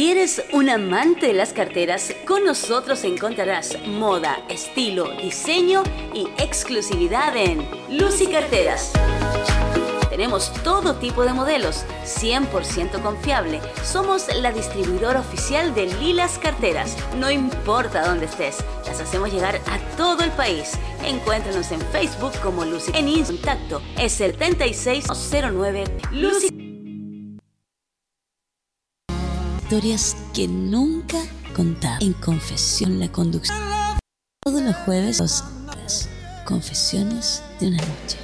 [0.00, 5.82] Si eres un amante de las carteras, con nosotros encontrarás moda, estilo, diseño
[6.14, 8.92] y exclusividad en Lucy Carteras.
[10.08, 13.60] Tenemos todo tipo de modelos, 100% confiable.
[13.84, 16.96] Somos la distribuidora oficial de Lilas Carteras.
[17.18, 20.78] No importa dónde estés, las hacemos llegar a todo el país.
[21.04, 22.90] Encuéntranos en Facebook como Lucy.
[22.94, 26.59] En contacto es el 3609 Lucy.
[29.70, 31.16] Historias que nunca
[31.54, 31.98] contaba.
[32.00, 33.56] En Confesión la Conducción.
[34.42, 36.08] Todos los jueves, horas.
[36.44, 38.18] Confesiones de una noche.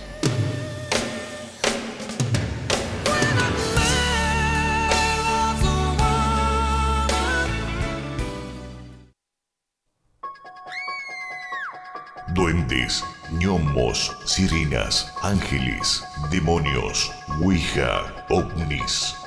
[12.35, 19.15] Duendes, gnomos, sirenas, ángeles, demonios, ouija, ovnis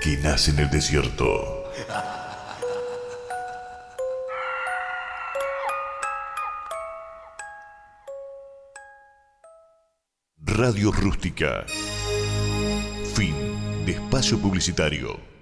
[0.00, 1.70] que nace en el desierto.
[10.38, 11.64] Radio Rústica.
[13.14, 13.34] Fin
[13.84, 15.39] de espacio publicitario.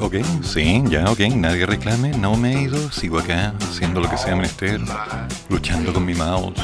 [0.00, 4.16] Ok, sí, ya, ok, nadie reclame, no me he ido, sigo acá haciendo lo que
[4.16, 4.80] sea menester,
[5.48, 6.54] luchando con mi mouse.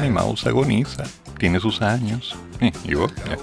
[0.00, 1.04] Mi mouse agoniza,
[1.38, 2.34] tiene sus años.
[2.60, 3.12] Eh, ¿Y vos?
[3.28, 3.38] Ya.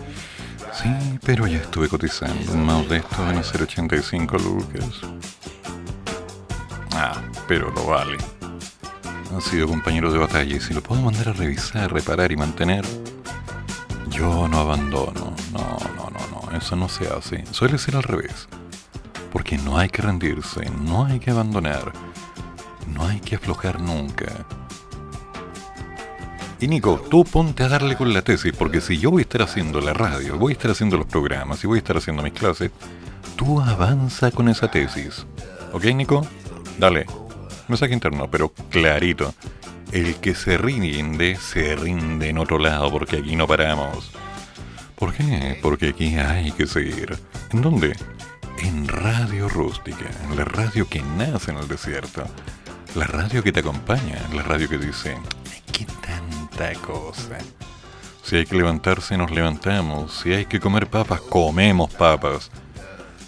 [0.74, 5.02] Sí, pero ya estuve cotizando un mouse de estos van a ser 85 lucas.
[6.94, 8.18] Ah, pero lo vale.
[9.34, 12.86] Han sido compañeros de batalla y si lo puedo mandar a revisar, reparar y mantener,
[14.10, 15.34] yo no abandono.
[15.54, 17.46] No, no, no, no, eso no se hace.
[17.52, 18.50] Suele ser al revés.
[19.32, 21.94] Porque no hay que rendirse, no hay que abandonar,
[22.94, 24.46] no hay que aflojar nunca.
[26.60, 29.42] Y Nico, tú ponte a darle con la tesis, porque si yo voy a estar
[29.42, 32.34] haciendo la radio, voy a estar haciendo los programas y voy a estar haciendo mis
[32.34, 32.70] clases,
[33.36, 35.26] tú avanza con esa tesis.
[35.74, 36.26] ¿Ok, Nico?
[36.78, 37.08] Dale.
[37.68, 39.34] Mensaje interno, pero clarito.
[39.92, 44.12] El que se rinde, se rinde en otro lado, porque aquí no paramos.
[44.96, 45.58] ¿Por qué?
[45.64, 47.18] Porque aquí hay que seguir.
[47.52, 47.96] ¿En dónde?
[48.62, 52.24] En Radio Rústica, en la radio que nace en el desierto.
[52.96, 55.18] La radio que te acompaña, la radio que dice,
[55.52, 57.38] "Ay, ¿qué tanta cosa?
[58.24, 60.14] Si hay que levantarse, nos levantamos.
[60.14, 62.52] Si hay que comer papas, comemos papas.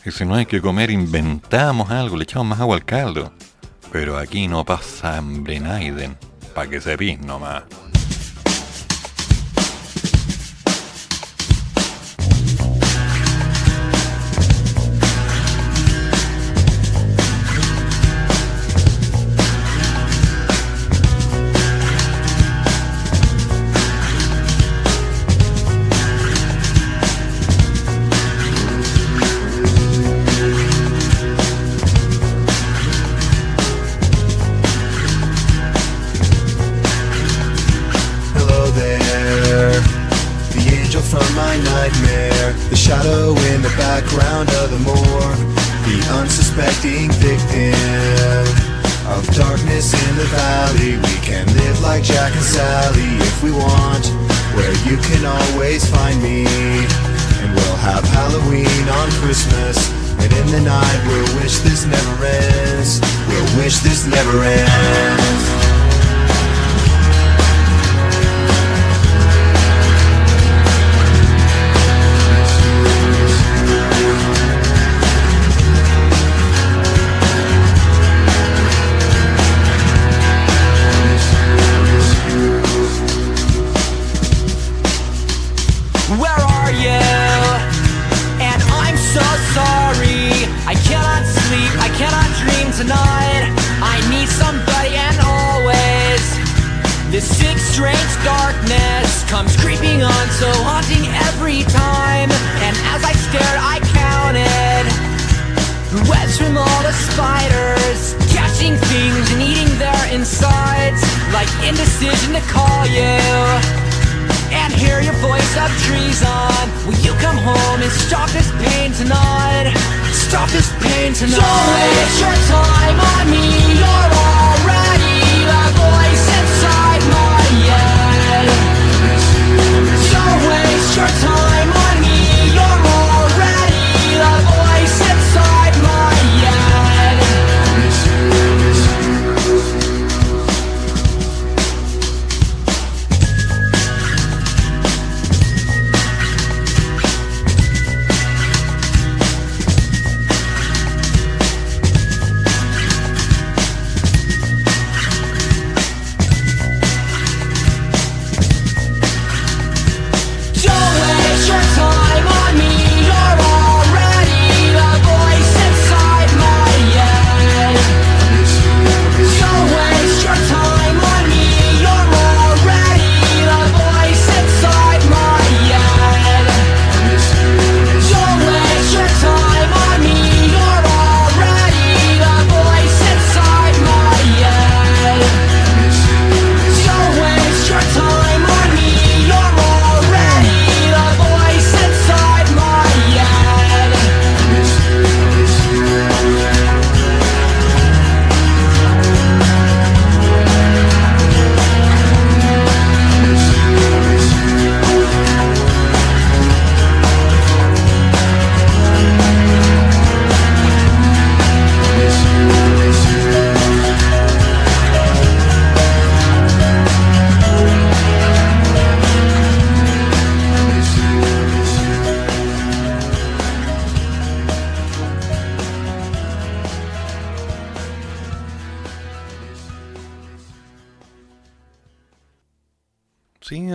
[0.06, 3.34] Y si no hay que comer, inventamos algo, le echamos más agua al caldo.
[3.92, 6.18] Pero aquí no pasa hambre, Naiden.
[6.54, 7.64] Pa' que sepís nomás.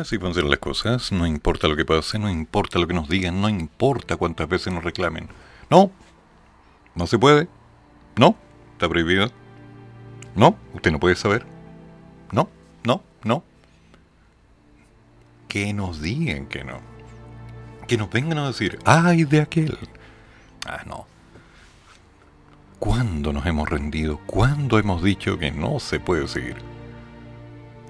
[0.08, 1.12] Así van a ser las cosas.
[1.12, 4.72] No importa lo que pase, no importa lo que nos digan, no importa cuántas veces
[4.72, 5.28] nos reclamen.
[5.68, 5.90] No,
[6.94, 7.46] no se puede.
[8.16, 8.34] No,
[8.72, 9.30] está prohibido.
[10.34, 11.44] No, usted no puede saber.
[12.32, 12.48] No,
[12.84, 13.44] no, no.
[15.46, 16.80] Que nos digan que no.
[17.86, 19.78] Que nos vengan a decir, ay de aquel.
[20.66, 21.06] Ah, no.
[22.78, 24.20] ¿Cuándo nos hemos rendido?
[24.24, 26.56] ¿Cuándo hemos dicho que no se puede seguir?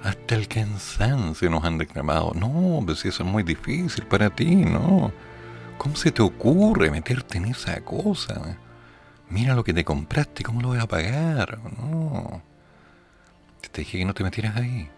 [0.03, 2.33] Hasta el cansancio nos han declamado.
[2.35, 5.13] No, pues eso es muy difícil para ti, ¿no?
[5.77, 8.57] ¿Cómo se te ocurre meterte en esa cosa?
[9.31, 11.59] Mira lo que te compraste, ¿cómo lo voy a pagar?
[11.81, 12.43] No.
[13.71, 14.89] Te dije que no te metieras ahí.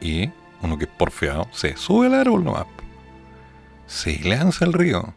[0.00, 0.30] Y
[0.62, 2.66] uno que es porfiado se sube al árbol nomás.
[3.86, 5.14] Se lanza al río.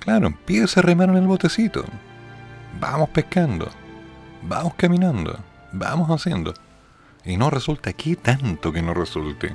[0.00, 1.84] Claro, empieza a remar en el botecito.
[2.80, 3.68] Vamos pescando.
[4.42, 5.38] Vamos caminando.
[5.72, 6.54] Vamos haciendo.
[7.28, 9.54] Y no resulta, ¿qué tanto que no resulte?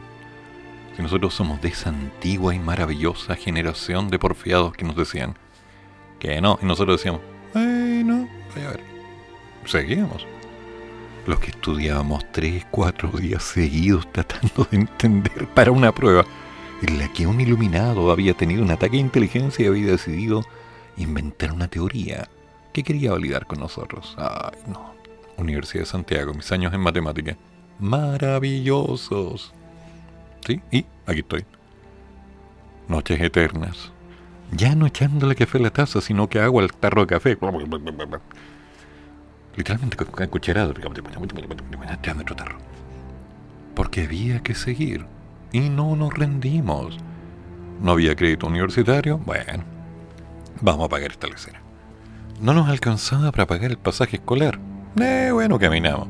[0.95, 5.35] Si nosotros somos de esa antigua y maravillosa generación de porfiados que nos decían
[6.19, 7.21] que no, y nosotros decíamos,
[7.51, 8.81] bueno, voy a ver.
[9.65, 10.27] Seguíamos.
[11.25, 16.25] Los que estudiábamos tres, cuatro días seguidos tratando de entender para una prueba
[16.83, 20.43] en la que un iluminado había tenido un ataque de inteligencia y había decidido
[20.95, 22.29] inventar una teoría
[22.71, 24.15] que quería validar con nosotros.
[24.19, 24.93] Ay, no.
[25.37, 27.35] Universidad de Santiago, mis años en matemática.
[27.79, 29.53] Maravillosos.
[30.45, 30.61] ¿Sí?
[30.71, 31.45] Y aquí estoy.
[32.87, 33.91] Noches eternas.
[34.51, 37.37] Ya no echándole café a la taza, sino que agua al tarro de café.
[39.55, 40.73] Literalmente con cucharada.
[42.03, 42.57] Dame otro tarro.
[43.75, 45.05] Porque había que seguir.
[45.51, 46.97] Y no nos rendimos.
[47.81, 49.17] No había crédito universitario.
[49.19, 49.63] Bueno,
[50.61, 51.61] vamos a pagar esta lecera.
[52.39, 54.59] No nos alcanzaba para pagar el pasaje escolar.
[54.99, 56.07] Eh, bueno, caminamos.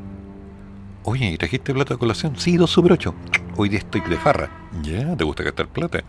[1.06, 2.34] Oye, ¿y trajiste plata de colación?
[2.38, 3.14] Sí, dos super ocho.
[3.56, 4.48] Hoy día estoy de farra.
[4.80, 6.02] Ya, ¿te gusta gastar plata?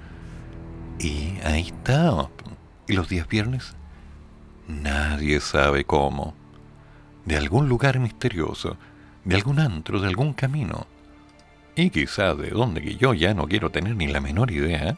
[0.99, 2.29] Y ahí estamos.
[2.87, 3.75] ¿Y los días viernes?
[4.69, 6.33] Nadie sabe cómo.
[7.25, 8.77] De algún lugar misterioso,
[9.25, 10.87] de algún antro, de algún camino.
[11.75, 14.97] Y quizá de donde que yo ya no quiero tener ni la menor idea.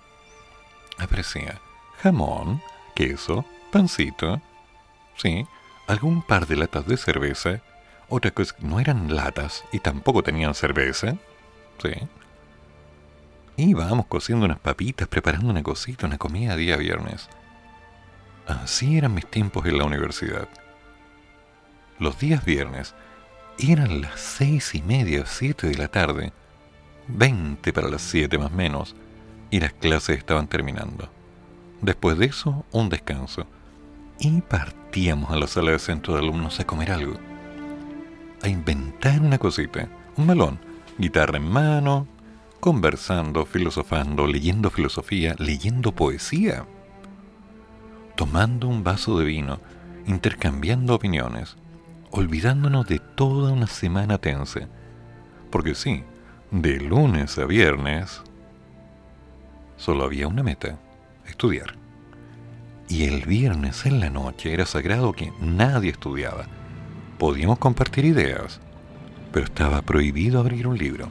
[0.99, 1.59] Aparecía
[2.03, 2.61] jamón,
[2.93, 4.39] queso, pancito,
[5.15, 5.43] sí,
[5.87, 7.63] algún par de latas de cerveza,
[8.09, 11.17] otra cosa, no eran latas y tampoco tenían cerveza,
[11.81, 11.91] sí.
[13.57, 17.27] Íbamos cociendo unas papitas, preparando una cosita, una comida día viernes.
[18.45, 20.47] Así eran mis tiempos en la universidad.
[21.99, 22.93] Los días viernes
[23.57, 26.31] eran las seis y media, siete de la tarde,
[27.07, 28.95] veinte para las siete más menos,
[29.49, 31.09] y las clases estaban terminando.
[31.81, 33.47] Después de eso, un descanso.
[34.19, 37.17] Y partíamos a la sala de centro de alumnos a comer algo.
[38.43, 40.59] A inventar una cosita, un melón,
[40.97, 42.07] guitarra en mano,
[42.59, 46.65] conversando, filosofando, leyendo filosofía, leyendo poesía,
[48.15, 49.59] tomando un vaso de vino,
[50.05, 51.57] intercambiando opiniones,
[52.11, 54.67] olvidándonos de toda una semana tensa.
[55.51, 56.03] Porque sí,
[56.51, 58.21] de lunes a viernes
[59.77, 60.77] solo había una meta,
[61.25, 61.75] estudiar.
[62.89, 66.47] Y el viernes en la noche era sagrado que nadie estudiaba.
[67.17, 68.59] Podíamos compartir ideas,
[69.31, 71.09] pero estaba prohibido abrir un libro.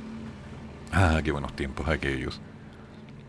[0.92, 2.40] Ah, qué buenos tiempos aquellos.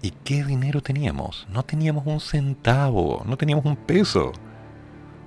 [0.03, 1.47] ¿Y qué dinero teníamos?
[1.49, 4.32] No teníamos un centavo, no teníamos un peso.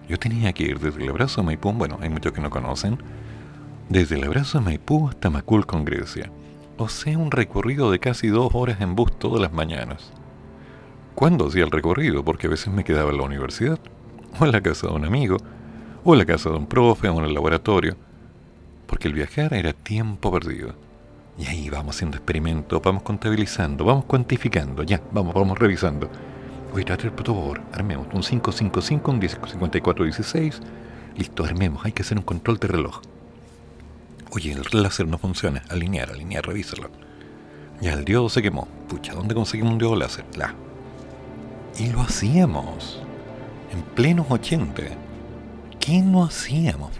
[0.09, 2.99] Yo tenía que ir desde el abrazo de Maipú, bueno, hay muchos que no conocen,
[3.89, 6.31] desde el abrazo de Maipú hasta Macul con Grecia.
[6.79, 10.13] O sea, un recorrido de casi dos horas en bus todas las mañanas.
[11.17, 12.25] ¿Cuándo hacía el recorrido?
[12.25, 13.81] Porque a veces me quedaba en la universidad,
[14.39, 15.37] o en la casa de un amigo,
[16.05, 17.97] o en la casa de un profe, o en el laboratorio.
[18.87, 20.75] Porque el viajar era tiempo perdido.
[21.39, 26.11] Y ahí vamos haciendo experimentos, vamos contabilizando, vamos cuantificando, ya, vamos, vamos revisando.
[26.75, 30.61] Oye, trate por favor, armemos un 555, un 5416.
[31.17, 33.01] Listo, armemos, hay que hacer un control de reloj.
[34.33, 36.89] Oye, el láser no funciona, alinear, alinear, revísalo.
[37.81, 38.69] Ya, el diodo se quemó.
[38.89, 40.25] Pucha, ¿dónde conseguimos un diodo láser?
[41.79, 43.03] Y lo hacíamos.
[43.73, 44.83] En plenos 80.
[45.81, 46.93] ¿Qué no hacíamos?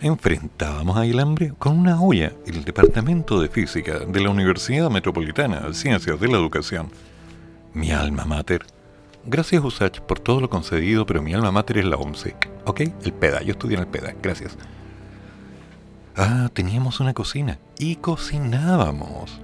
[0.00, 2.32] enfrentábamos ahí el hambre con una olla.
[2.46, 6.90] El Departamento de Física de la Universidad Metropolitana de Ciencias de la Educación.
[7.72, 8.66] Mi alma mater.
[9.24, 12.36] Gracias, Usach, por todo lo concedido, pero mi alma mater es la OMSE.
[12.66, 12.80] ¿Ok?
[12.80, 13.42] El PEDA.
[13.42, 14.14] Yo estudié en el PEDA.
[14.22, 14.58] Gracias.
[16.16, 17.58] Ah, teníamos una cocina.
[17.78, 19.40] Y cocinábamos.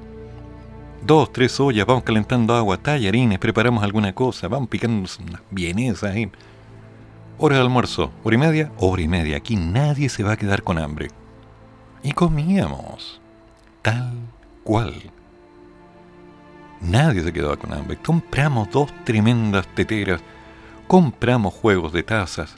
[1.07, 6.31] Dos, tres ollas, vamos calentando agua, tallarines, preparamos alguna cosa, vamos picando unas ahí.
[7.43, 9.39] Hora de almuerzo, hora y media, hora y media.
[9.39, 11.09] Aquí nadie se va a quedar con hambre.
[12.03, 13.19] Y comíamos.
[13.81, 14.13] Tal
[14.63, 14.93] cual.
[16.83, 17.97] Nadie se quedaba con hambre.
[17.97, 20.21] Compramos dos tremendas teteras.
[20.87, 22.57] Compramos juegos de tazas.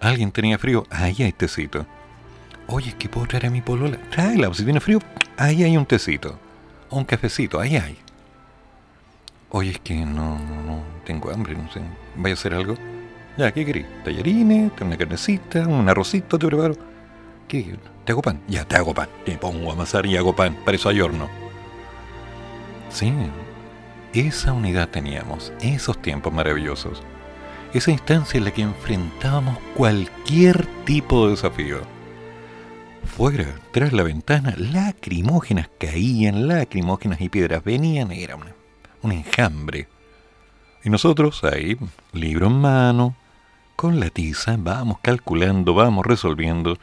[0.00, 0.84] ¿Alguien tenía frío?
[0.90, 1.86] Ahí hay tecito.
[2.66, 3.98] Oye, ¿qué puedo traer a mi polola?
[4.10, 4.98] Tráela, si tiene frío,
[5.36, 6.36] ahí hay un tecito.
[6.90, 7.96] O un cafecito, ahí hay.
[9.50, 11.82] Oye, es que no, no, no tengo hambre, no sé.
[12.16, 12.74] ¿Vaya a hacer algo?
[13.38, 13.86] Ya, ¿qué querés?
[14.02, 16.74] Tallarines, una carnecita, un arrocito, te preparo.
[17.46, 17.76] ¿Qué?
[18.04, 18.40] ¿Te hago pan?
[18.48, 19.08] Ya, te hago pan.
[19.24, 20.56] Te pongo a amasar y hago pan.
[20.64, 21.28] Para eso hay horno.
[22.90, 23.14] Sí,
[24.12, 27.00] esa unidad teníamos, esos tiempos maravillosos.
[27.72, 31.78] Esa instancia en la que enfrentábamos cualquier tipo de desafío.
[33.04, 38.36] Fuera, tras la ventana, lacrimógenas caían, lacrimógenas y piedras venían, era
[39.02, 39.86] un enjambre.
[40.82, 41.76] Y nosotros ahí,
[42.12, 43.14] libro en mano,
[43.78, 46.76] con la tiza vamos calculando, vamos resolviendo,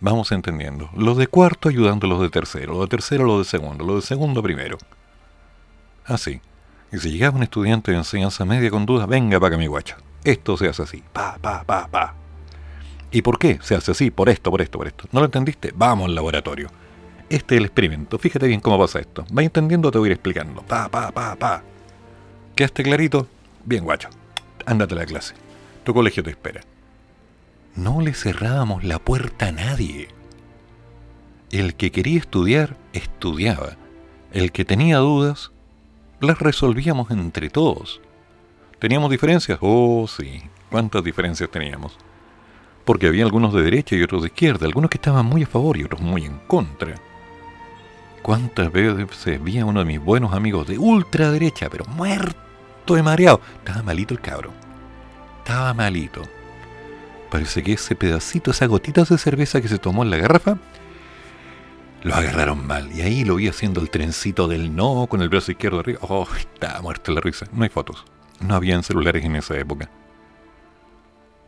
[0.00, 0.90] vamos entendiendo.
[0.96, 4.08] Los de cuarto ayudando los de tercero, los de tercero los de segundo, los de
[4.08, 4.76] segundo primero.
[6.04, 6.40] Así.
[6.90, 9.98] Y si llegaba un estudiante de enseñanza media con dudas, venga para mi guacha.
[10.24, 11.04] Esto se hace así.
[11.12, 12.14] Pa, pa, pa, pa.
[13.12, 14.10] ¿Y por qué se hace así?
[14.10, 15.04] Por esto, por esto, por esto.
[15.12, 15.72] ¿No lo entendiste?
[15.76, 16.70] Vamos al laboratorio.
[17.28, 18.18] Este es el experimento.
[18.18, 19.24] Fíjate bien cómo pasa esto.
[19.26, 20.62] Va entendiendo, te voy a ir explicando.
[20.62, 21.62] Pa, pa, pa, pa.
[22.56, 23.28] ¿Quedaste clarito?
[23.64, 24.08] Bien, guacho.
[24.66, 25.49] Ándate a la clase.
[25.84, 26.60] Tu colegio te espera.
[27.74, 30.08] No le cerrábamos la puerta a nadie.
[31.50, 33.76] El que quería estudiar, estudiaba.
[34.32, 35.52] El que tenía dudas,
[36.20, 38.00] las resolvíamos entre todos.
[38.78, 39.58] ¿Teníamos diferencias?
[39.60, 40.42] Oh, sí.
[40.70, 41.96] ¿Cuántas diferencias teníamos?
[42.84, 45.76] Porque había algunos de derecha y otros de izquierda, algunos que estaban muy a favor
[45.76, 46.94] y otros muy en contra.
[48.22, 53.40] ¿Cuántas veces vi a uno de mis buenos amigos de ultraderecha, pero muerto de mareado?
[53.58, 54.52] Estaba malito el cabro
[55.40, 56.22] estaba malito.
[57.30, 60.58] Parece que ese pedacito, esas gotitas de cerveza que se tomó en la garrafa,
[62.02, 62.90] lo agarraron mal.
[62.92, 66.00] Y ahí lo vi haciendo el trencito del no con el brazo izquierdo arriba.
[66.02, 67.46] Oh, estaba muerto la risa.
[67.52, 68.04] No hay fotos.
[68.40, 69.88] No habían celulares en esa época.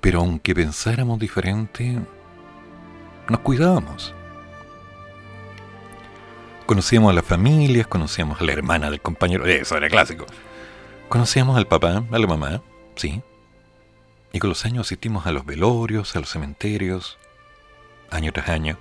[0.01, 1.99] Pero aunque pensáramos diferente,
[3.29, 4.15] nos cuidábamos.
[6.67, 10.27] Conocíamos a las familias, conocíamos a la hermana del compañero, eso era clásico.
[11.09, 12.63] Conocíamos al papá, a la mamá,
[12.95, 13.23] sí,
[14.33, 17.19] y con los años asistimos a los velorios, a los cementerios,
[18.11, 18.79] año tras año.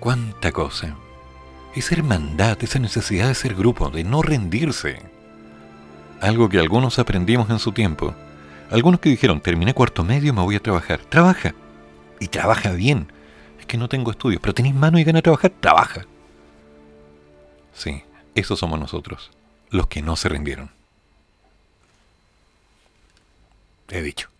[0.00, 0.96] ¡Cuánta cosa!
[1.74, 5.00] Esa hermandad, esa necesidad de ser grupo, de no rendirse.
[6.20, 8.14] Algo que algunos aprendimos en su tiempo.
[8.70, 11.00] Algunos que dijeron, terminé cuarto medio, me voy a trabajar.
[11.08, 11.54] Trabaja.
[12.20, 13.10] Y trabaja bien.
[13.58, 16.06] Es que no tengo estudios, pero tenéis mano y gana de trabajar, trabaja.
[17.72, 18.02] Sí,
[18.34, 19.30] esos somos nosotros,
[19.70, 20.70] los que no se rindieron.
[23.92, 24.31] He dicho.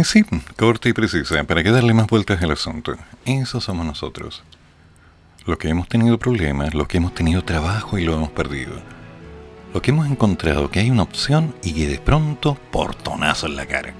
[0.00, 0.24] Y sí,
[0.56, 2.96] corta y precisa, ¿para qué darle más vueltas al asunto?
[3.26, 4.42] Esos somos nosotros.
[5.44, 8.72] Los que hemos tenido problemas, los que hemos tenido trabajo y lo hemos perdido.
[9.74, 13.66] Los que hemos encontrado que hay una opción y que de pronto, portonazo en la
[13.66, 13.92] cara.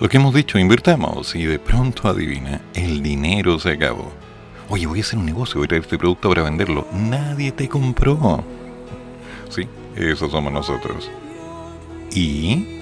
[0.00, 4.10] Lo que hemos dicho, invirtamos y de pronto adivina, el dinero se acabó.
[4.68, 6.88] Oye, voy a hacer un negocio, voy a traer este producto para venderlo.
[6.92, 8.42] Nadie te compró.
[9.48, 11.08] Sí, esos somos nosotros.
[12.12, 12.77] Y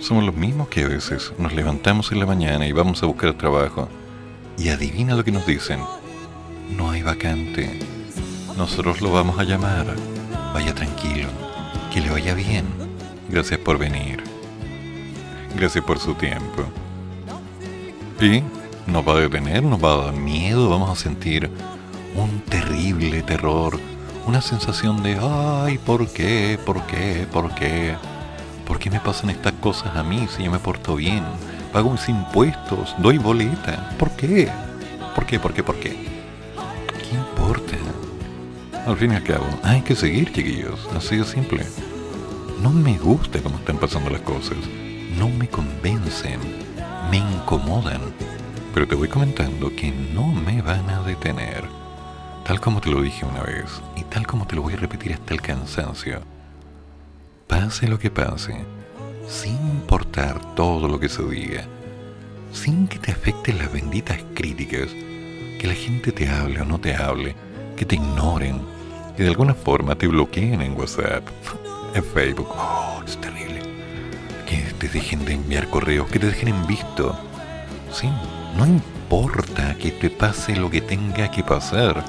[0.00, 3.34] somos los mismos que a veces nos levantamos en la mañana y vamos a buscar
[3.34, 3.88] trabajo.
[4.56, 5.80] Y adivina lo que nos dicen.
[6.76, 7.78] No hay vacante.
[8.56, 9.86] Nosotros lo vamos a llamar.
[10.52, 11.28] Vaya tranquilo.
[11.92, 12.66] Que le vaya bien.
[13.28, 14.22] Gracias por venir.
[15.56, 16.64] Gracias por su tiempo.
[18.20, 18.42] Y
[18.90, 21.50] nos va a detener, nos va a dar miedo, vamos a sentir
[22.16, 23.78] un terrible terror,
[24.26, 26.58] una sensación de, ay, ¿por qué?
[26.64, 27.26] ¿Por qué?
[27.32, 27.94] ¿Por qué?
[28.68, 31.24] ¿Por qué me pasan estas cosas a mí si yo me porto bien?
[31.72, 33.96] Pago mis impuestos, doy boleta.
[33.98, 34.50] ¿Por qué?
[35.14, 35.40] ¿Por qué?
[35.40, 35.62] ¿Por qué?
[35.62, 35.88] ¿Por qué?
[35.88, 37.78] ¿Qué importa?
[38.86, 40.86] Al fin y al cabo, hay que seguir, chiquillos.
[40.94, 41.66] Así de simple.
[42.62, 44.58] No me gusta cómo están pasando las cosas.
[45.16, 46.38] No me convencen.
[47.10, 48.02] Me incomodan.
[48.74, 51.64] Pero te voy comentando que no me van a detener.
[52.44, 55.14] Tal como te lo dije una vez, y tal como te lo voy a repetir
[55.14, 56.20] hasta el cansancio
[57.48, 58.54] pase lo que pase,
[59.26, 61.64] sin importar todo lo que se diga,
[62.52, 64.88] sin que te afecten las benditas críticas,
[65.58, 67.34] que la gente te hable o no te hable,
[67.74, 68.60] que te ignoren,
[69.16, 71.26] que de alguna forma te bloqueen en WhatsApp,
[71.94, 73.62] en Facebook, oh, es terrible,
[74.46, 77.18] que te dejen de enviar correos, que te dejen en visto.
[77.90, 78.10] Sí,
[78.58, 82.04] no importa que te pase lo que tenga que pasar.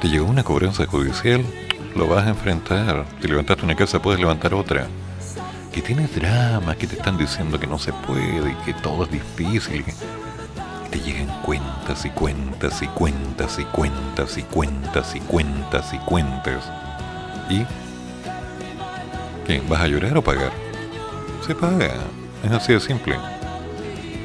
[0.00, 1.44] Te llegó una cobranza judicial,
[1.98, 3.04] lo vas a enfrentar.
[3.20, 4.86] Si levantaste una casa, puedes levantar otra.
[5.72, 9.10] Que tienes dramas, que te están diciendo que no se puede, y que todo es
[9.10, 9.84] difícil.
[10.86, 15.98] Y te llegan cuentas y cuentas y cuentas y cuentas y cuentas y cuentas y
[15.98, 16.70] cuentas.
[17.50, 17.66] ¿Y?
[19.44, 19.60] ¿Qué?
[19.68, 20.52] ¿Vas a llorar o pagar?
[21.44, 21.94] Se paga.
[22.44, 23.16] Es así de simple.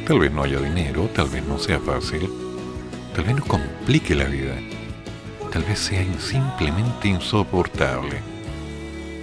[0.05, 2.29] Tal vez no haya dinero, tal vez no sea fácil,
[3.15, 4.53] tal vez nos complique la vida
[5.53, 8.19] tal vez sea simplemente insoportable.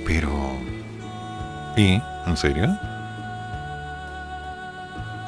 [0.06, 0.30] Pero...
[1.76, 2.00] ¿Y?
[2.24, 2.68] ¿En serio?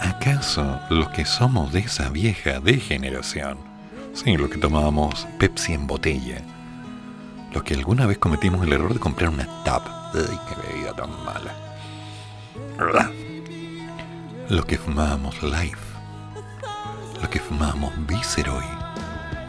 [0.00, 3.58] ¿Acaso los que somos de esa vieja degeneración,
[4.14, 6.40] sí, los que tomábamos Pepsi en botella,
[7.52, 9.84] los que alguna vez cometimos el error de comprar una tap,
[10.14, 11.52] ¡ay, qué bebida tan mala!
[14.48, 15.78] Los que fumábamos Life,
[17.20, 18.81] los que fumábamos Viceroy,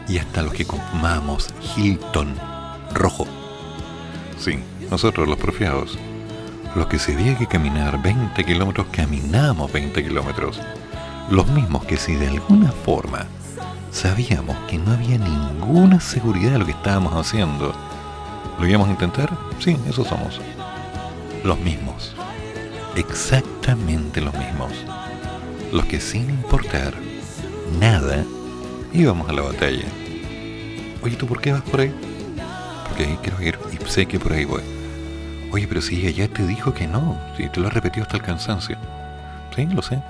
[0.08, 2.34] y hasta los que fumamos Hilton
[2.92, 3.26] rojo.
[4.38, 4.58] Sí,
[4.90, 5.98] nosotros los profiados,
[6.74, 10.60] los que se había que caminar 20 kilómetros, caminamos 20 kilómetros.
[11.30, 13.26] Los mismos que si de alguna forma
[13.90, 17.72] sabíamos que no había ninguna seguridad de lo que estábamos haciendo,
[18.58, 19.30] ¿lo íbamos a intentar?
[19.58, 20.40] Sí, eso somos.
[21.44, 22.14] Los mismos.
[22.96, 24.72] Exactamente los mismos.
[25.72, 26.94] Los que sin importar
[27.80, 28.24] nada
[28.94, 29.84] íbamos a la batalla.
[31.02, 31.92] Oye, ¿tú por qué vas por ahí?
[32.88, 34.62] Porque ahí quiero ir y sé que por ahí voy.
[35.52, 38.22] Oye, pero si ella te dijo que no, si te lo ha repetido hasta el
[38.22, 38.76] cansancio.
[39.54, 40.00] Sí, lo sé.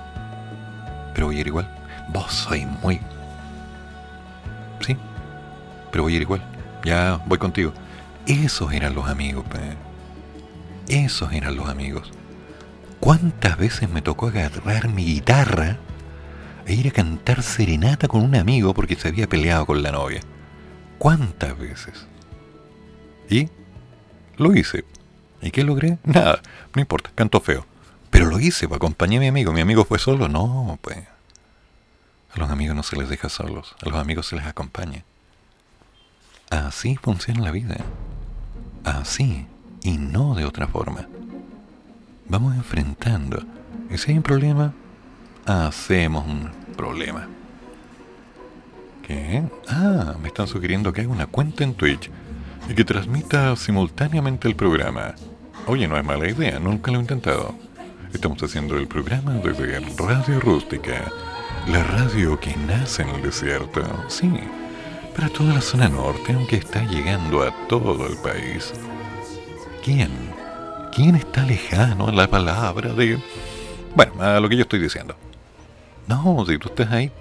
[1.13, 1.67] Pero voy a ir igual.
[2.09, 3.01] Vos sois muy...
[4.85, 4.95] Sí,
[5.91, 6.41] pero voy a ir igual.
[6.83, 7.73] Ya voy contigo.
[8.27, 9.59] Esos eran los amigos, pe.
[10.87, 12.11] Esos eran los amigos.
[12.99, 15.77] ¿Cuántas veces me tocó agarrar mi guitarra
[16.65, 20.21] e ir a cantar serenata con un amigo porque se había peleado con la novia.
[20.97, 22.07] ¿Cuántas veces?
[23.29, 23.49] Y
[24.37, 24.85] lo hice.
[25.41, 25.97] ¿Y qué logré?
[26.03, 26.41] Nada,
[26.73, 27.65] no importa, canto feo.
[28.09, 29.51] Pero lo hice, pues, acompañé a mi amigo.
[29.51, 30.27] ¿Mi amigo fue solo?
[30.27, 30.97] No, pues.
[32.33, 35.03] A los amigos no se les deja solos, a los amigos se les acompaña.
[36.49, 37.77] Así funciona la vida.
[38.83, 39.47] Así,
[39.81, 41.07] y no de otra forma.
[42.27, 43.43] Vamos enfrentando.
[43.89, 44.73] Y si hay un problema,
[45.45, 47.27] hacemos un problema.
[49.03, 49.43] ¿Qué?
[49.67, 52.09] Ah, me están sugiriendo que haga una cuenta en Twitch
[52.67, 55.13] y que transmita simultáneamente el programa.
[55.67, 57.55] Oye, no es mala idea, nunca lo he intentado.
[58.13, 61.11] Estamos haciendo el programa desde Radio Rústica,
[61.67, 64.31] la radio que nace en el desierto, sí,
[65.15, 68.73] para toda la zona norte, aunque está llegando a todo el país.
[69.83, 70.11] ¿Quién?
[70.93, 73.19] ¿Quién está lejano a la palabra de...
[73.95, 75.15] Bueno, a lo que yo estoy diciendo.
[76.07, 77.11] No, si tú estás ahí,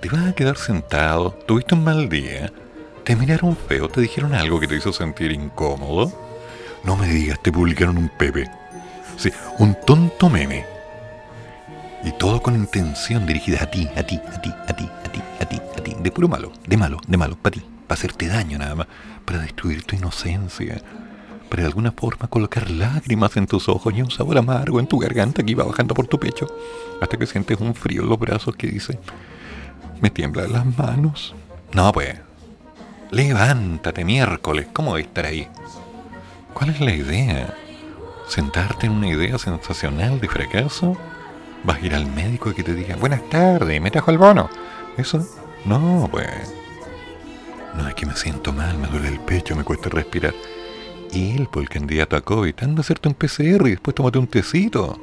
[0.00, 2.52] te vas a quedar sentado, tuviste un mal día,
[3.04, 6.12] te miraron feo, te dijeron algo que te hizo sentir incómodo.
[6.84, 8.50] No me digas, te publicaron un pepe.
[9.16, 10.66] Sí, un tonto meme.
[12.04, 15.22] Y todo con intención dirigida a ti, a ti, a ti, a ti, a ti,
[15.40, 15.96] a ti, a ti.
[16.00, 18.86] De puro malo, de malo, de malo, para ti, para hacerte daño nada más,
[19.24, 20.82] para destruir tu inocencia,
[21.48, 24.98] para de alguna forma colocar lágrimas en tus ojos y un sabor amargo en tu
[24.98, 26.46] garganta que iba bajando por tu pecho,
[27.00, 28.98] hasta que sientes un frío en los brazos que dice,
[30.00, 31.34] me tiemblan las manos.
[31.72, 32.16] No, pues,
[33.10, 35.48] levántate miércoles, ¿cómo voy estar ahí?
[36.52, 37.54] ¿Cuál es la idea?
[38.28, 40.96] ¿Sentarte en una idea sensacional de fracaso?
[41.64, 44.48] ¿Vas a ir al médico y que te diga, buenas tardes, me trajo el bono?
[44.96, 45.26] ¿Eso?
[45.64, 46.54] No, pues.
[47.74, 50.34] No, es que me siento mal, me duele el pecho, me cuesta respirar.
[51.14, 54.18] Y él, por el candidato a COVID, anda a hacerte un PCR y después tómate
[54.18, 55.00] un tecito.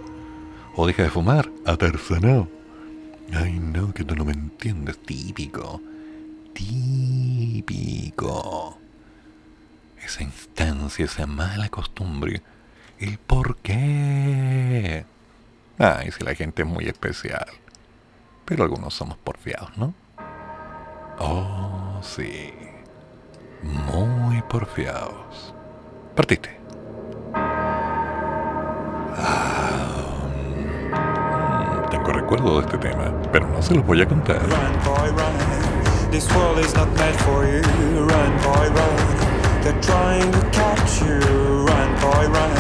[0.76, 2.50] O deja de fumar, atarzanado.
[3.34, 5.02] Ay, no, que tú no me entiendes.
[5.02, 5.82] Típico.
[6.54, 7.58] Típico.
[10.04, 12.42] Esa instancia, esa mala costumbre.
[13.00, 15.06] El por qué.
[15.78, 17.48] Ay, si la gente es muy especial.
[18.44, 19.94] Pero algunos somos porfiados, ¿no?
[21.20, 22.52] Oh, sí.
[23.64, 25.51] Muy porfiados.
[26.22, 26.50] Partiste.
[29.16, 29.98] Ah,
[31.90, 34.38] tengo recuerdo de este tema, pero no se los voy a contar.
[34.42, 36.12] Run, boy, run.
[36.12, 37.64] This world is not meant for you.
[38.06, 38.98] Run, boy, run.
[39.64, 41.18] They're trying to catch you.
[41.66, 42.54] Run, boy, run.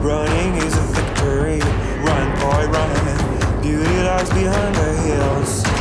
[0.00, 1.58] Running is a victory.
[2.04, 3.62] Run, boy, run.
[3.62, 5.71] Beauty lies behind the hills.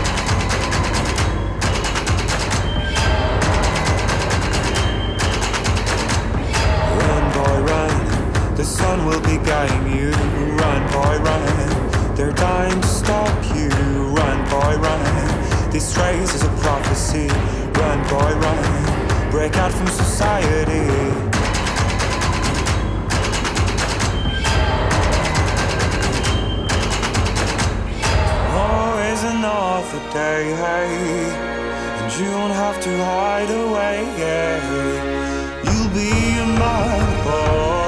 [8.56, 10.12] The sun will be guiding you.
[10.62, 12.16] Run, boy, run.
[12.16, 13.70] They're dying to stop you.
[14.18, 15.72] Run, boy, run.
[15.72, 17.28] This race is a prophecy.
[17.80, 19.32] Run, boy, run.
[19.32, 20.90] Break out from society.
[29.24, 33.98] Another day, and you don't have to hide away.
[34.18, 34.60] Yeah.
[35.66, 37.81] You'll be a man, boy,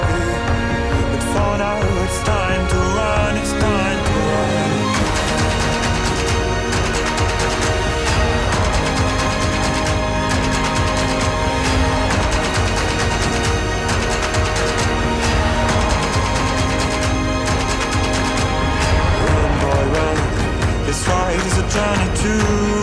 [21.04, 22.32] This ride is a journey to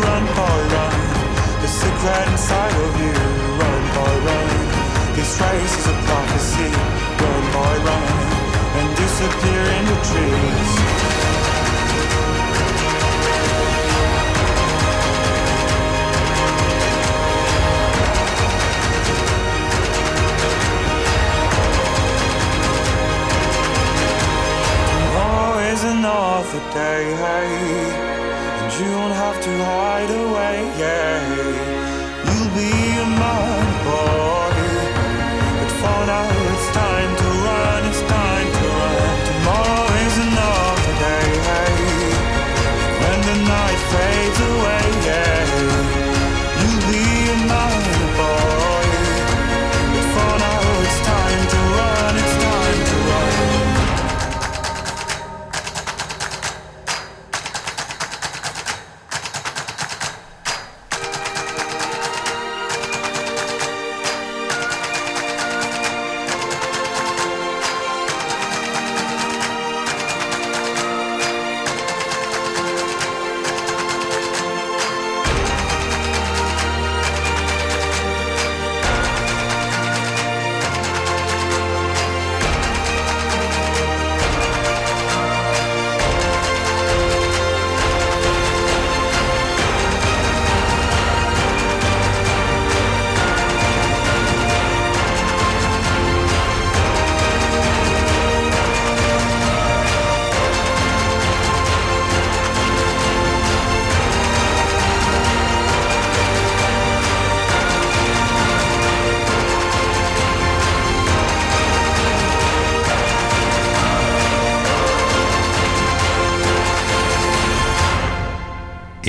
[0.05, 0.99] run, boy, run.
[1.62, 3.16] The secret inside of you.
[3.57, 4.51] Run, boy, run.
[5.16, 6.68] This race is a prophecy.
[7.16, 8.09] Run, boy, run.
[8.77, 10.71] And disappear in the trees.
[25.83, 28.09] Another day,
[28.79, 30.57] you don't have to hide away.
[32.27, 32.71] You'll be
[33.21, 34.55] man, boy,
[35.59, 36.49] but for now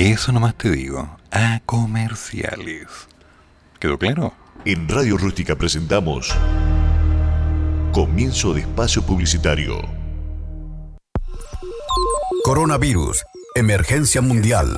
[0.02, 2.88] Eso nomás te digo, a comerciales.
[3.78, 4.34] ¿Quedó claro?
[4.64, 6.34] En Radio Rústica presentamos
[7.92, 9.80] Comienzo de Espacio Publicitario.
[12.42, 13.22] Coronavirus.
[13.54, 14.76] Emergencia mundial.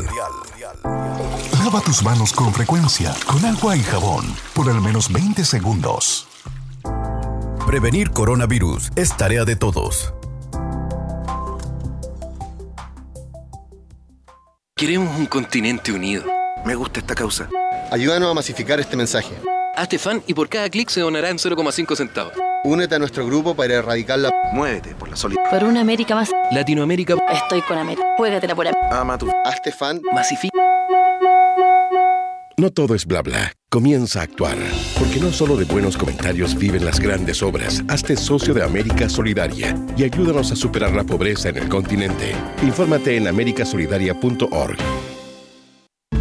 [1.59, 6.29] Lava tus manos con frecuencia, con agua y jabón, por al menos 20 segundos.
[7.67, 10.14] Prevenir coronavirus es tarea de todos.
[14.77, 16.25] Queremos un continente unido.
[16.65, 17.49] Me gusta esta causa.
[17.93, 19.33] Ayúdanos a masificar este mensaje.
[19.77, 22.33] Hazte fan y por cada clic se donará en 0,5 centavos.
[22.65, 24.33] Únete a nuestro grupo para erradicar la...
[24.53, 25.57] Muévete por la solidaridad.
[25.57, 26.33] Por una América más.
[26.51, 27.15] Latinoamérica.
[27.33, 28.05] Estoy con América.
[28.17, 29.01] Juégatela por América.
[29.01, 29.31] Ama tu...
[29.45, 30.03] Hazte fan.
[30.13, 30.74] Masifica.
[32.57, 33.53] No todo es bla bla.
[33.69, 34.57] Comienza a actuar.
[34.97, 37.83] Porque no solo de buenos comentarios viven las grandes obras.
[37.89, 42.33] Hazte socio de América Solidaria y ayúdanos a superar la pobreza en el continente.
[42.63, 44.79] Infórmate en americasolidaria.org.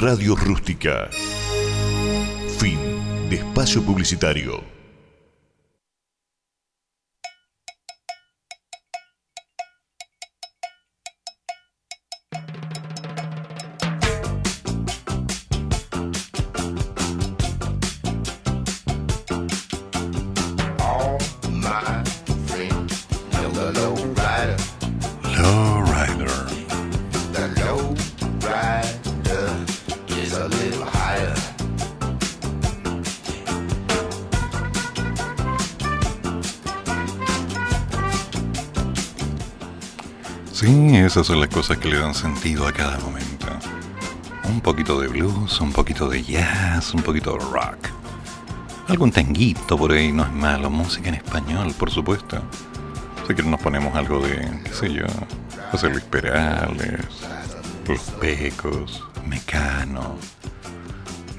[0.00, 1.10] Radio Rústica.
[2.60, 2.78] Fin
[3.28, 4.77] de espacio publicitario.
[41.76, 43.46] Que le dan sentido a cada momento.
[44.44, 47.90] Un poquito de blues, un poquito de jazz, un poquito de rock.
[48.88, 50.70] Algún tanguito por ahí no es malo.
[50.70, 52.40] Música en español, por supuesto.
[53.22, 55.04] Así que nos ponemos algo de, qué sé yo,
[55.70, 57.04] José Luis Perales,
[57.86, 60.16] Los Pecos, Mecano.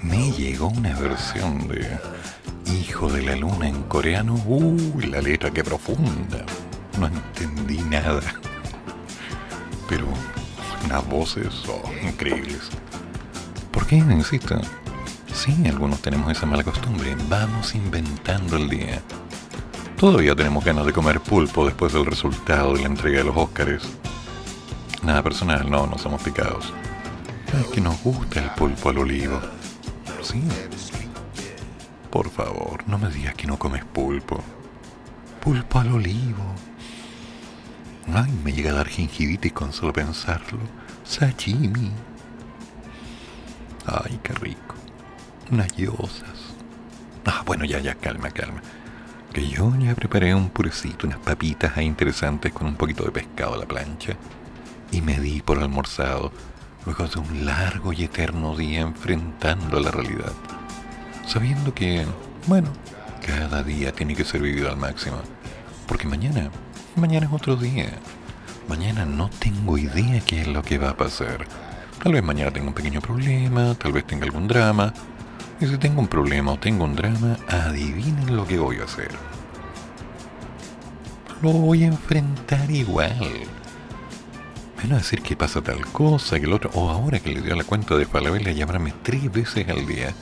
[0.04, 1.98] Me llegó una versión de
[2.72, 4.36] Hijo de la Luna en coreano.
[4.46, 6.46] Uy, la letra qué profunda.
[7.00, 8.22] No entendí nada.
[9.90, 10.06] Pero
[10.86, 12.70] unas voces oh, increíbles.
[13.72, 13.98] ¿Por qué?
[13.98, 14.62] Insisto.
[15.34, 17.16] Sí, algunos tenemos esa mala costumbre.
[17.28, 19.02] Vamos inventando el día.
[19.98, 23.84] Todavía tenemos ganas de comer pulpo después del resultado de la entrega de los Óscares.
[25.04, 26.72] Nada personal, no, no somos picados.
[27.60, 29.42] Es que nos gusta el pulpo al olivo.
[30.22, 30.44] Sí.
[32.10, 34.42] Por favor, no me digas que no comes pulpo.
[35.42, 36.44] Pulpo al olivo.
[38.14, 40.60] Ay, me llega a dar gingivitis con solo pensarlo.
[41.04, 41.92] Sashimi.
[43.86, 44.76] Ay, qué rico.
[45.52, 46.56] Unas yosas.
[47.26, 48.62] Ah, bueno, ya, ya, calma, calma.
[49.34, 53.54] Que yo ya preparé un purecito, unas papitas ahí interesantes con un poquito de pescado
[53.54, 54.14] a la plancha.
[54.92, 56.32] Y me di por almorzado
[56.86, 60.34] luego de un largo y eterno día enfrentando la realidad.
[61.28, 62.08] Sabiendo que,
[62.48, 62.70] bueno,
[63.24, 65.18] cada día tiene que ser vivido al máximo.
[65.88, 66.50] Porque mañana,
[67.00, 67.90] mañana es otro día.
[68.68, 71.48] Mañana no tengo idea qué es lo que va a pasar.
[72.04, 74.94] Tal vez mañana tenga un pequeño problema, tal vez tenga algún drama.
[75.60, 79.10] Y si tengo un problema o tengo un drama, adivinen lo que voy a hacer.
[81.42, 83.18] Lo voy a enfrentar igual.
[84.82, 87.64] Menos decir que pasa tal cosa, que el otro, o ahora que le dio la
[87.64, 90.14] cuenta de Falabella llamarme tres veces al día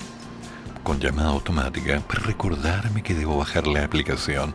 [0.83, 4.53] con llamada automática para recordarme que debo bajar la aplicación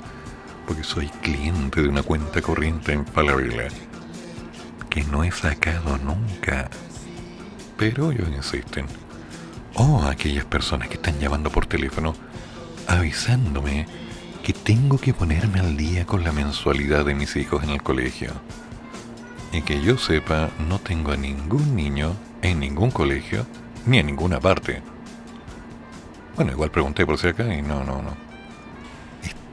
[0.66, 3.68] porque soy cliente de una cuenta corriente en Falabella
[4.92, 6.68] que no he sacado nunca.
[7.78, 8.84] Pero ellos insisten.
[9.74, 12.14] O aquellas personas que están llamando por teléfono
[12.86, 13.86] avisándome
[14.42, 18.32] que tengo que ponerme al día con la mensualidad de mis hijos en el colegio.
[19.52, 23.46] Y que yo sepa, no tengo a ningún niño en ningún colegio
[23.86, 24.82] ni en ninguna parte.
[26.36, 28.22] Bueno, igual pregunté por si acá y no, no, no.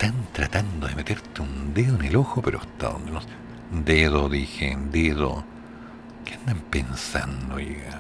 [0.02, 3.20] Están tratando de meterte un dedo en el ojo, pero hasta donde no.
[3.84, 5.44] Dedo, dije, dedo.
[6.24, 8.00] ¿Qué andan pensando, hija?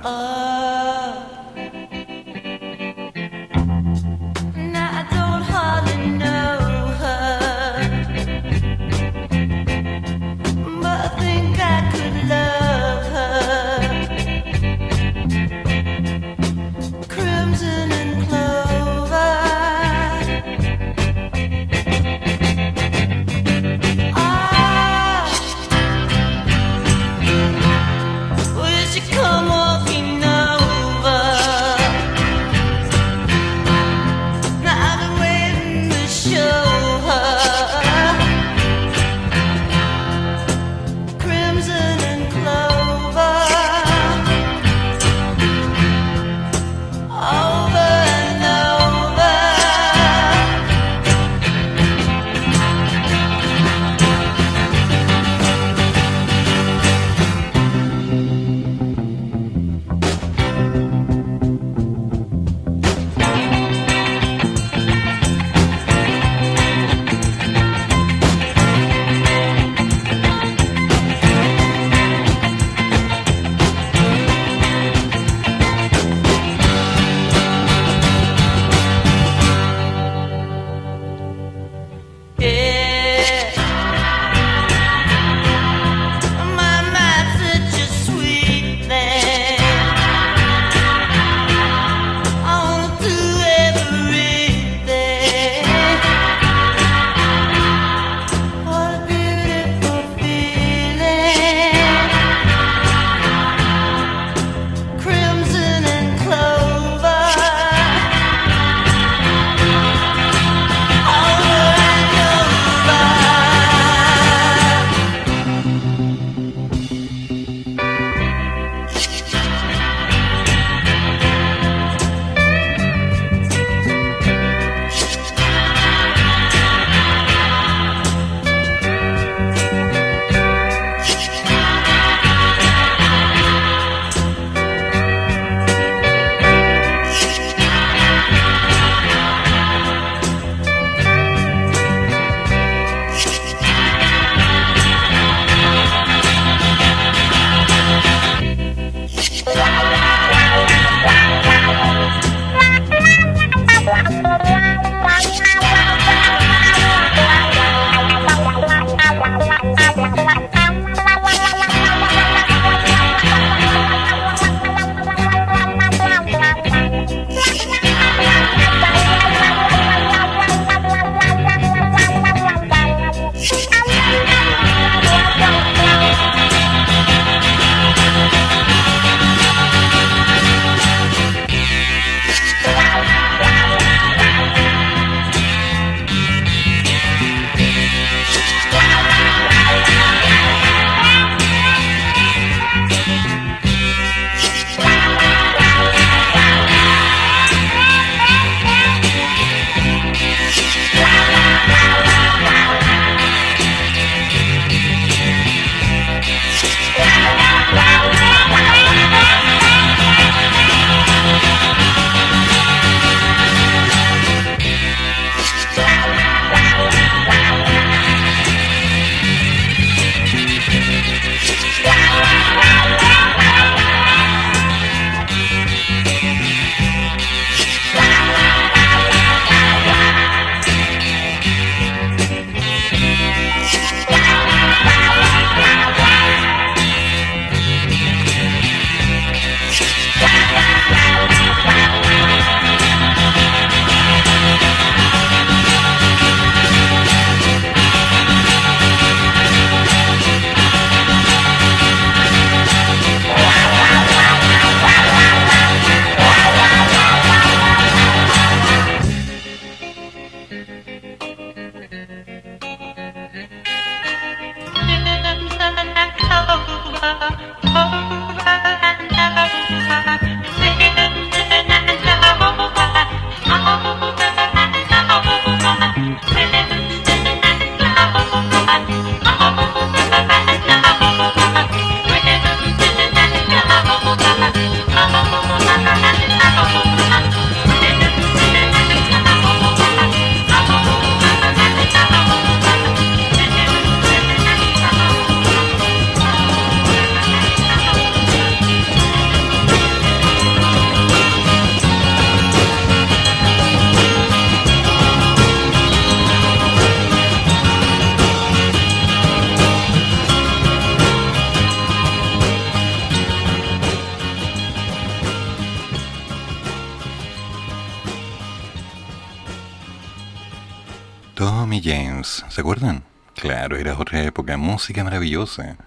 [324.90, 325.78] Música maravillosa.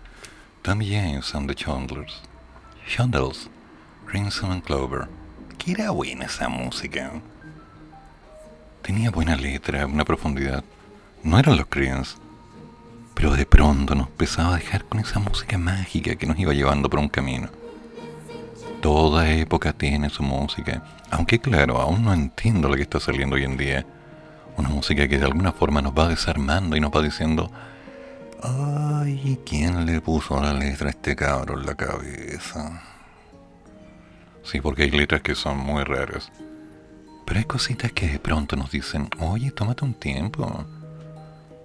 [0.63, 2.23] Tommy James and the Chandlers.
[2.87, 3.51] Chandlers,
[4.07, 5.09] Crimson and Clover.
[5.59, 7.11] Que era buena esa música.
[8.83, 10.63] Tenía buena letra, una profundidad.
[11.25, 12.15] No eran los Creedence,
[13.15, 16.89] pero de pronto nos empezaba a dejar con esa música mágica que nos iba llevando
[16.89, 17.49] por un camino.
[18.81, 23.43] Toda época tiene su música, aunque claro, aún no entiendo lo que está saliendo hoy
[23.43, 23.85] en día.
[24.57, 27.51] Una música que de alguna forma nos va desarmando y nos va diciendo,
[28.43, 32.83] ay, ¿quién le puso la letra a este cabro en la cabeza?
[34.43, 36.31] Sí, porque hay letras que son muy raras.
[37.25, 40.67] Pero hay cositas que de pronto nos dicen, oye, tómate un tiempo.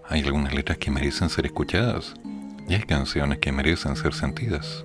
[0.08, 2.14] Hay algunas letras que merecen ser escuchadas
[2.68, 4.84] y hay canciones que merecen ser sentidas.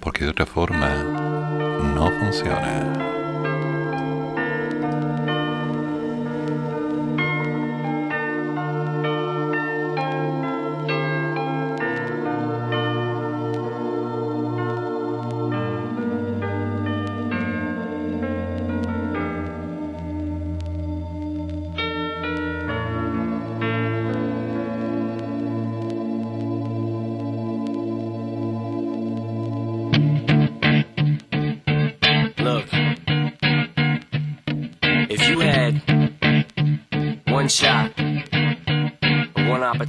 [0.00, 0.88] Porque de otra forma
[1.94, 3.17] no funciona.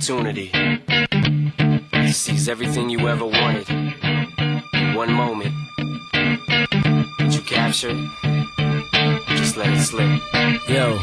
[0.10, 0.49] Opportunity
[1.91, 5.53] to seize everything you ever wanted in one moment,
[7.19, 9.27] would you capture it?
[9.38, 10.19] Just let it slip.
[10.68, 10.98] Yo.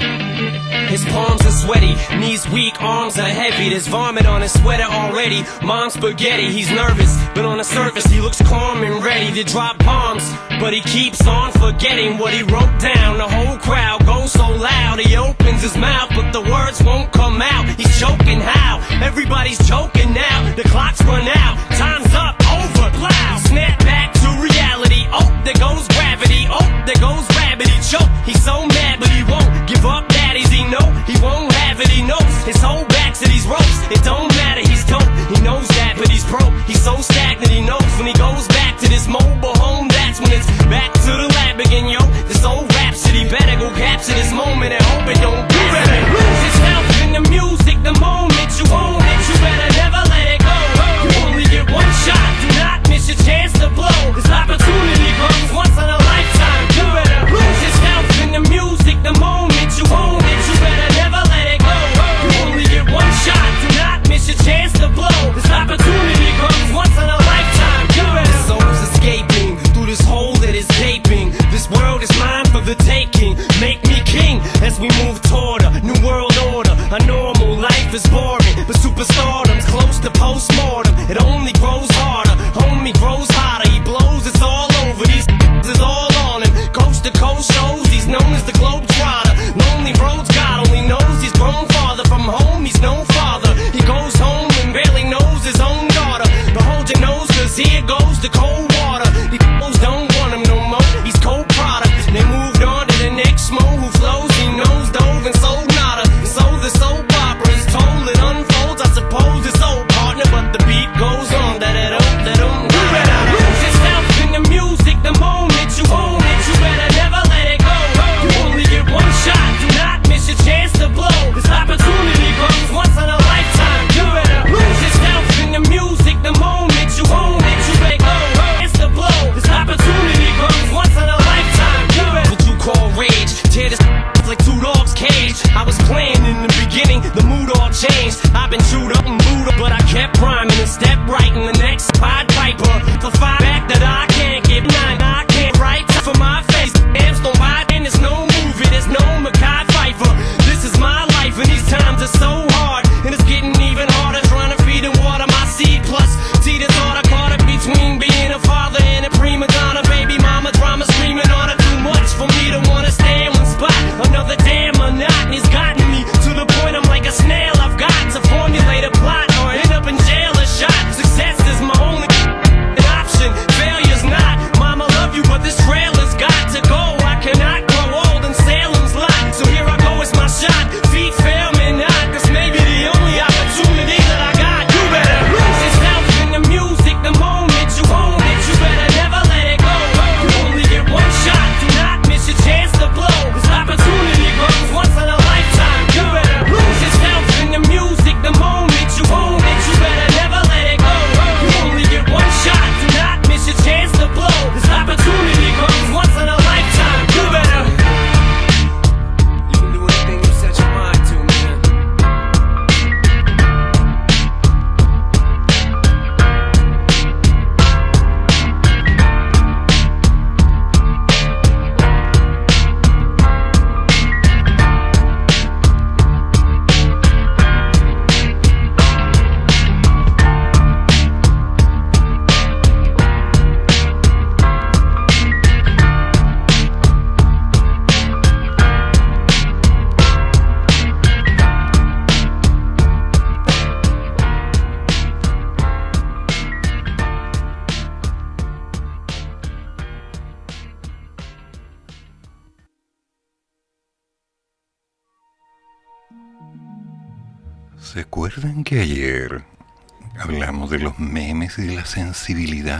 [0.89, 3.71] His palms are sweaty, knees weak, arms are heavy.
[3.71, 5.45] There's vomit on his sweater already.
[5.65, 9.79] Mom's spaghetti, he's nervous, but on the surface he looks calm and ready to drop
[9.79, 10.29] bombs.
[10.59, 13.19] But he keeps on forgetting what he wrote down.
[13.19, 17.41] The whole crowd goes so loud, he opens his mouth, but the words won't come
[17.41, 17.69] out.
[17.79, 18.66] He's choking how?
[19.03, 20.55] Everybody's choking now.
[20.55, 23.39] The clock's run out, time's up, over, plow.
[23.49, 25.07] Snap back to reality.
[25.13, 26.47] Oh, there goes gravity.
[26.51, 27.27] Oh, there goes.
[27.57, 28.09] He choke.
[28.25, 30.09] He's so mad, but he won't give up.
[30.09, 31.89] Daddies, he know he won't have it.
[31.89, 33.79] He knows his whole back to these ropes.
[33.91, 34.61] It don't matter.
[34.61, 35.07] He's dope.
[35.33, 36.53] He knows that, but he's broke.
[36.67, 37.51] He's so stagnant.
[37.51, 39.89] He knows when he goes back to this mobile home.
[39.89, 42.01] That's when it's back to the lab again, yo.
[42.27, 46.41] This old rhapsody better go capture this moment and hope it don't you better lose
[46.47, 48.26] yourself in the music the moment
[48.59, 48.96] you own it.
[48.96, 48.96] You better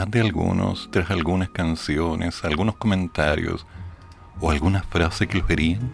[0.05, 3.67] de algunos tras algunas canciones, algunos comentarios
[4.41, 5.91] o algunas frases que los herían?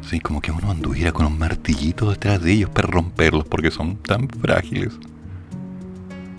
[0.00, 3.96] Sí, como que uno anduviera con un martillito detrás de ellos para romperlos porque son
[3.98, 4.98] tan frágiles.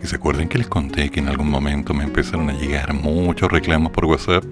[0.01, 3.51] Y se acuerdan que les conté que en algún momento me empezaron a llegar muchos
[3.51, 4.43] reclamos por WhatsApp.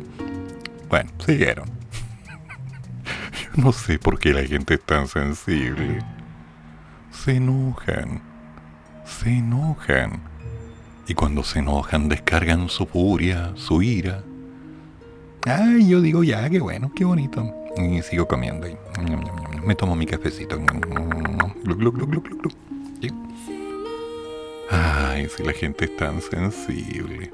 [0.89, 1.65] Bueno, siguieron.
[3.55, 5.99] Yo no sé por qué la gente es tan sensible.
[7.11, 8.22] Se enojan.
[9.03, 10.30] Se enojan.
[11.07, 14.23] Y cuando se enojan descargan su furia, su ira.
[15.45, 17.43] Ay, yo digo ya, qué bueno, qué bonito.
[17.77, 18.67] Y sigo comiendo.
[18.67, 18.77] Y
[19.65, 20.59] me tomo mi cafecito.
[24.69, 27.31] Ay, si la gente es tan sensible.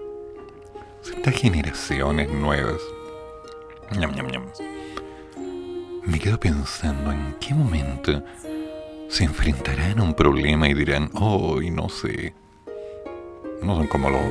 [1.03, 2.81] Estas generaciones nuevas.
[6.05, 8.23] Me quedo pensando en qué momento
[9.09, 12.33] se enfrentarán a un problema y dirán, oh, no sé.
[13.61, 14.21] No son como los,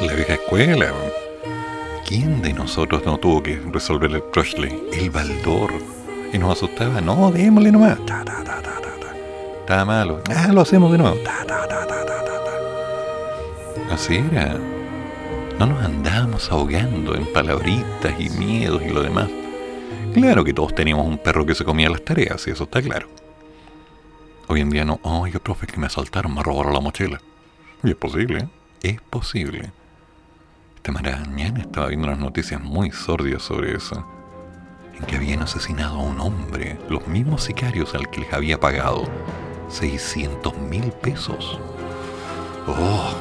[0.00, 0.92] la vieja escuela.
[2.06, 4.88] ¿Quién de nosotros no tuvo que resolver el Trushley?
[4.92, 5.72] El Baldor.
[6.32, 7.98] Y nos asustaba, no, démosle nomás.
[8.06, 9.14] Ta, ta, ta, ta, ta.
[9.60, 10.22] Está malo.
[10.28, 11.16] Ah, lo hacemos de nuevo.
[11.16, 13.94] Ta, ta, ta, ta, ta, ta.
[13.94, 14.56] Así era.
[15.58, 19.28] No nos andábamos ahogando en palabritas y miedos y lo demás.
[20.12, 23.08] Claro que todos teníamos un perro que se comía las tareas, y eso está claro.
[24.48, 27.20] Hoy en día no, oiga, profe, que me asaltaron, me robaron la mochila.
[27.84, 28.48] Y es posible,
[28.82, 29.72] es posible.
[30.76, 34.06] Esta mañana estaba viendo unas noticias muy sórdidas sobre eso.
[34.94, 39.08] En que habían asesinado a un hombre, los mismos sicarios al que les había pagado
[39.68, 41.58] 600 mil pesos.
[42.68, 43.14] ¡Oh!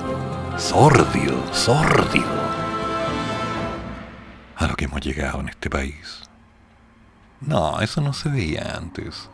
[0.57, 2.27] Sórdido, sórdido.
[4.57, 6.21] A lo que hemos llegado en este país.
[7.39, 9.27] No, eso no se veía antes.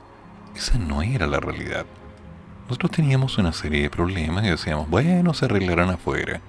[0.56, 1.86] Esa no era la realidad.
[2.68, 6.42] Nosotros teníamos una serie de problemas y decíamos, bueno, se arreglarán afuera.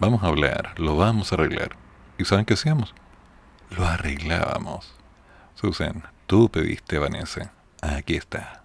[0.00, 1.76] Vamos a hablar, lo vamos a arreglar.
[2.16, 2.94] ¿Y saben qué hacíamos?
[3.70, 4.94] Lo arreglábamos.
[5.54, 7.52] Susan, tú pediste Vanessa.
[7.82, 8.62] Aquí está.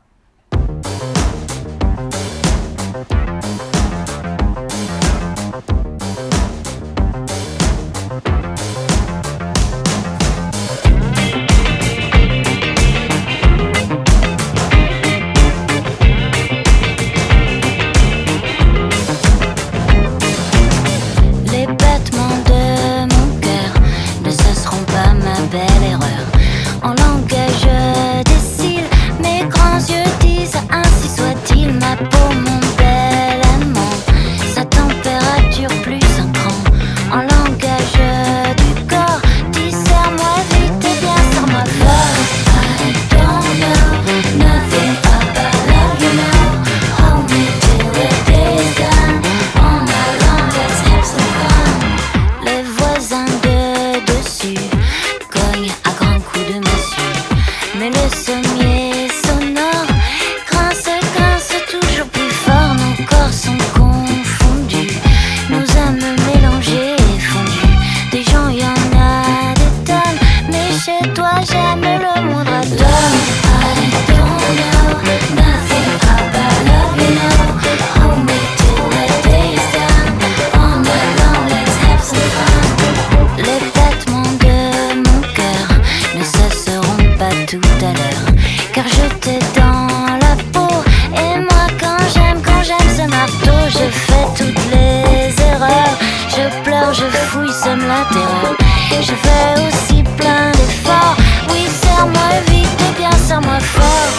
[97.77, 98.56] Terreur.
[99.02, 101.15] Je fais aussi plein d'efforts.
[101.52, 104.14] Oui, serre-moi vite et bien serre-moi fort.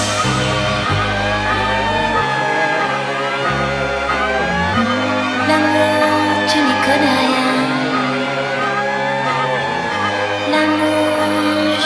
[5.49, 6.19] L'amour,
[6.49, 7.53] tu n'y connais rien.
[10.53, 11.15] L'amour,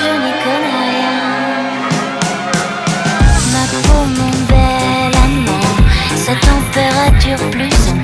[0.00, 1.20] je n'y connais rien.
[3.52, 5.74] Ma peau, mon bel amant,
[6.16, 7.95] sa température plus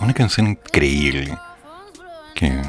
[0.00, 1.38] Una canción increíble.
[2.34, 2.60] Que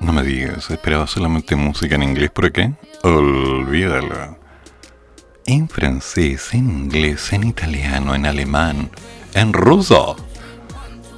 [0.00, 2.72] no me digas, esperaba solamente música en inglés por qué?
[3.02, 4.38] Olvídalo.
[5.46, 8.90] En francés, en inglés, en italiano, en alemán,
[9.34, 10.16] en ruso.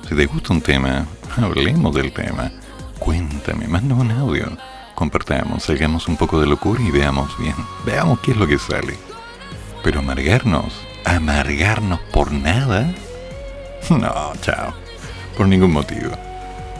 [0.08, 2.50] Si te gusta un tema, hablemos del tema.
[2.98, 4.46] Cuéntame, manda un audio.
[4.94, 7.54] Compartamos, salgamos un poco de locura y veamos bien.
[7.84, 8.96] Veamos qué es lo que sale.
[9.82, 10.72] Pero amargarnos,
[11.04, 12.94] amargarnos por nada.
[13.90, 14.74] No, chao.
[15.36, 16.10] Por ningún motivo.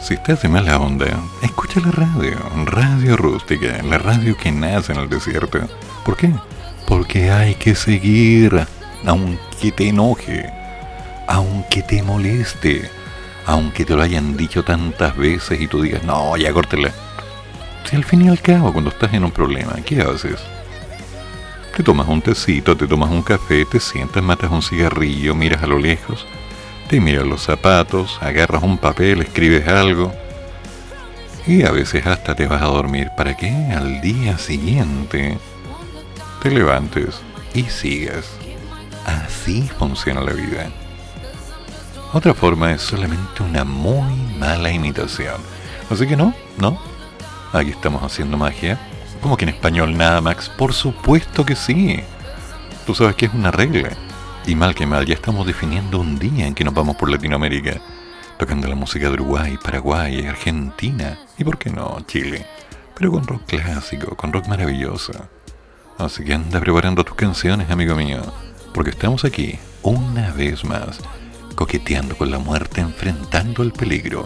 [0.00, 1.06] Si estás de mala onda,
[1.42, 5.60] escucha la radio, Radio Rústica, la radio que nace en el desierto.
[6.04, 6.32] ¿Por qué?
[6.86, 8.66] Porque hay que seguir,
[9.04, 10.50] aunque te enoje,
[11.26, 12.90] aunque te moleste,
[13.44, 16.92] aunque te lo hayan dicho tantas veces y tú digas, no, ya córtela.
[17.84, 20.40] Si al fin y al cabo, cuando estás en un problema, ¿qué haces?
[21.76, 25.66] Te tomas un tecito, te tomas un café, te sientas, matas un cigarrillo, miras a
[25.66, 26.26] lo lejos,
[26.90, 30.12] te miras los zapatos, agarras un papel, escribes algo
[31.46, 35.38] y a veces hasta te vas a dormir para que al día siguiente
[36.42, 37.20] te levantes
[37.54, 38.32] y sigas.
[39.06, 40.68] Así funciona la vida.
[42.12, 45.40] Otra forma es solamente una muy mala imitación.
[45.90, 46.76] Así que no, no.
[47.52, 48.80] Aquí estamos haciendo magia.
[49.22, 50.50] Como que en español nada, Max.
[50.58, 52.00] Por supuesto que sí.
[52.84, 53.90] Tú sabes que es una regla.
[54.46, 57.80] Y mal que mal, ya estamos definiendo un día en que nos vamos por Latinoamérica.
[58.38, 61.18] Tocando la música de Uruguay, Paraguay, Argentina.
[61.38, 62.46] Y por qué no, Chile.
[62.96, 65.12] Pero con rock clásico, con rock maravilloso.
[65.98, 68.22] Así que anda preparando tus canciones, amigo mío.
[68.72, 71.00] Porque estamos aquí, una vez más,
[71.54, 74.24] coqueteando con la muerte, enfrentando el peligro,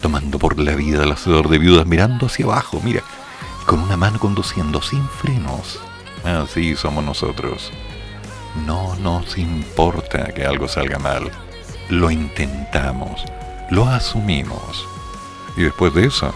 [0.00, 3.02] tomando por la vida al hacedor de viudas, mirando hacia abajo, mira,
[3.66, 5.80] con una mano conduciendo sin frenos.
[6.24, 7.72] Así somos nosotros.
[8.66, 11.30] No nos importa que algo salga mal.
[11.88, 13.24] Lo intentamos,
[13.70, 14.86] lo asumimos.
[15.56, 16.34] Y después de eso,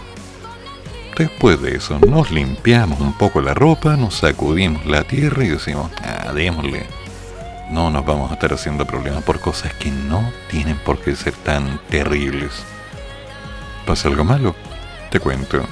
[1.17, 5.91] después de eso, nos limpiamos un poco la ropa, nos sacudimos la tierra y decimos,
[6.01, 6.85] ah, démosle.
[7.69, 11.33] No nos vamos a estar haciendo problemas por cosas que no tienen por qué ser
[11.33, 12.51] tan terribles.
[13.85, 14.55] ¿Pasa algo malo?
[15.09, 15.63] Te cuento.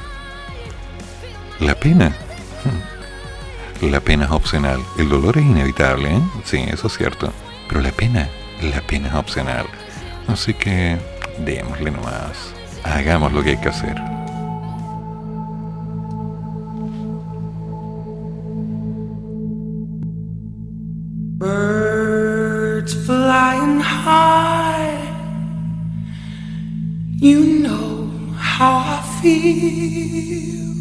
[1.60, 2.16] La pena.
[3.82, 4.80] La pena es opcional.
[4.98, 6.22] El dolor es inevitable, ¿eh?
[6.44, 7.34] Sí, eso es cierto.
[7.68, 8.30] Pero la pena,
[8.62, 9.66] la pena es opcional.
[10.28, 10.98] Así que
[11.44, 12.54] démosle nomás.
[12.84, 13.96] Hagamos lo que hay que hacer.
[21.40, 25.00] Birds flying high.
[27.20, 30.81] You know how I feel.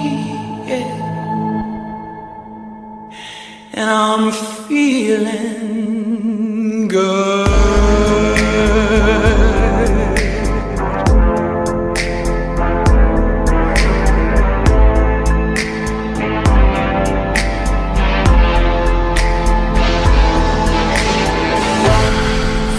[3.73, 4.33] And I'm
[4.67, 5.69] feeling
[6.89, 7.47] good.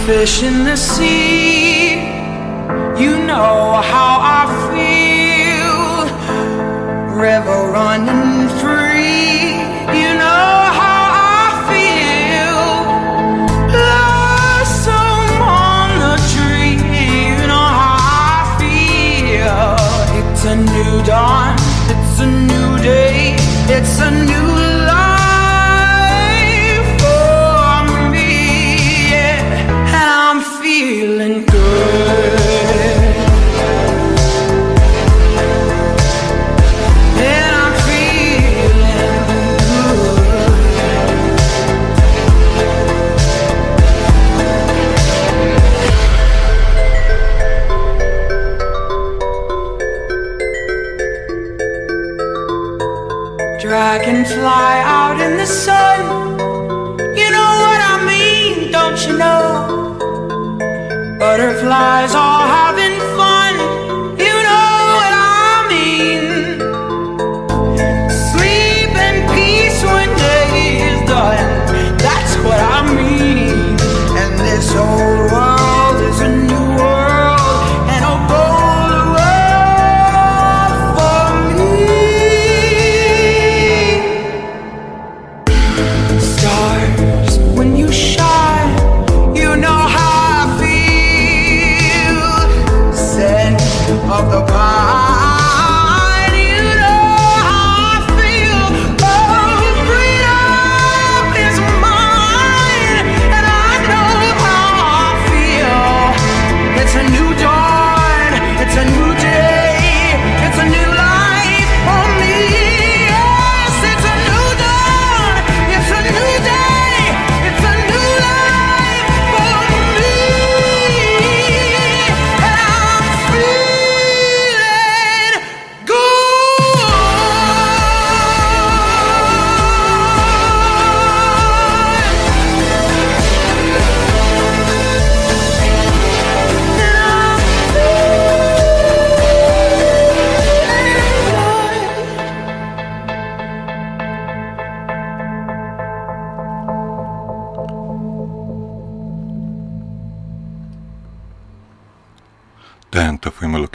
[0.05, 1.93] Fish in the sea,
[3.01, 5.73] you know how I feel.
[7.17, 9.42] River running free,
[23.83, 24.52] it's a new
[54.43, 56.01] Dragonfly out in the sun.
[57.15, 59.95] You know what I mean, don't you know?
[61.17, 62.62] Butterflies all having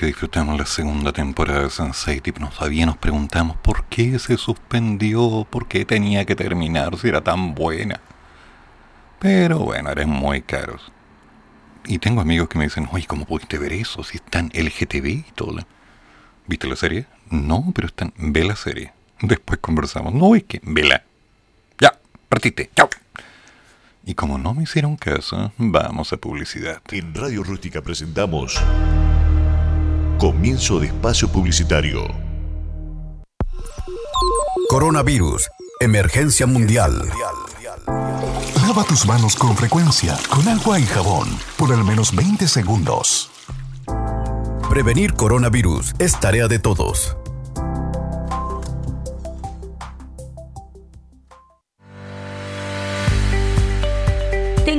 [0.09, 5.47] disfrutamos la segunda temporada de Sense8 y nos, todavía nos preguntamos por qué se suspendió,
[5.49, 8.01] por qué tenía que terminar si era tan buena.
[9.19, 10.91] Pero bueno, eran muy caros.
[11.87, 14.03] Y tengo amigos que me dicen, oye, ¿cómo pudiste ver eso?
[14.03, 15.59] Si están LGTB y todo.
[16.47, 17.07] ¿Viste la serie?
[17.31, 18.93] No, pero están, ve la serie.
[19.21, 20.15] Después conversamos.
[20.15, 21.03] No, es que, vela.
[21.79, 21.99] Ya,
[22.29, 22.71] partiste.
[22.75, 22.89] Chao.
[24.05, 26.81] Y como no me hicieron caso, vamos a publicidad.
[26.91, 28.59] En Radio Rústica presentamos
[30.19, 32.01] Comienzo de Espacio Publicitario.
[34.69, 35.49] Coronavirus.
[35.79, 37.09] Emergencia mundial.
[38.67, 43.31] Lava tus manos con frecuencia, con agua y jabón, por al menos 20 segundos.
[44.69, 47.17] Prevenir coronavirus es tarea de todos.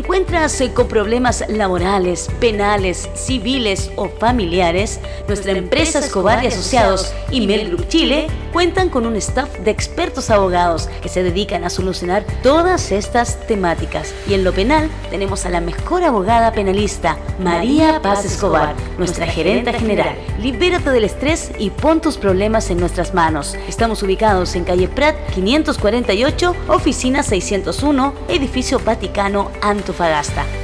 [0.10, 5.00] ¿Te encuentras eh, con problemas laborales, penales, civiles o familiares?
[5.28, 10.32] Nuestra empresa Escobar y Asociados y Mel Group Chile cuentan con un staff de expertos
[10.32, 14.16] abogados que se dedican a solucionar todas estas temáticas.
[14.28, 19.74] Y en lo penal tenemos a la mejor abogada penalista, María Paz Escobar, nuestra gerenta
[19.74, 20.16] general.
[20.42, 23.56] Libérate del estrés y pon tus problemas en nuestras manos.
[23.68, 29.99] Estamos ubicados en calle Prat 548, oficina 601, edificio Vaticano, Antofagasta.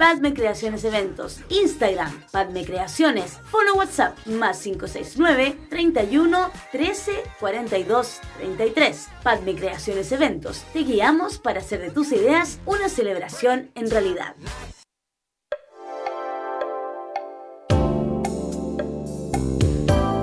[0.00, 9.08] Padme Creaciones Eventos, Instagram, Padme Creaciones, Fono WhatsApp, más 569 31 13 42 33.
[9.22, 14.34] Padme Creaciones Eventos, te guiamos para hacer de tus ideas una celebración en realidad.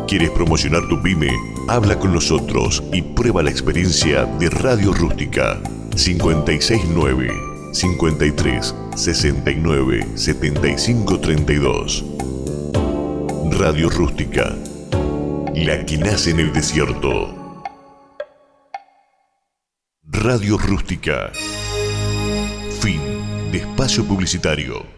[0.08, 1.30] ¿Quieres promocionar tu pyme?
[1.68, 5.62] Habla con nosotros y prueba la experiencia de Radio Rústica
[5.96, 7.47] 569
[7.78, 12.06] 53 69 75 32.
[13.52, 14.56] Radio Rústica,
[15.54, 17.62] la que nace en el desierto.
[20.02, 21.32] Radio Rústica.
[22.82, 23.00] Fin
[23.52, 24.97] de espacio publicitario.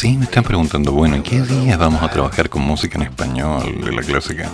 [0.00, 3.82] Sí, me están preguntando, bueno, ¿en qué días vamos a trabajar con música en español
[3.84, 4.48] de la clásica?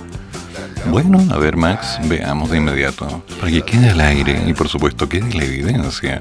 [0.90, 5.08] Bueno, a ver Max, veamos de inmediato, para que quede al aire y por supuesto
[5.08, 6.20] quede la evidencia,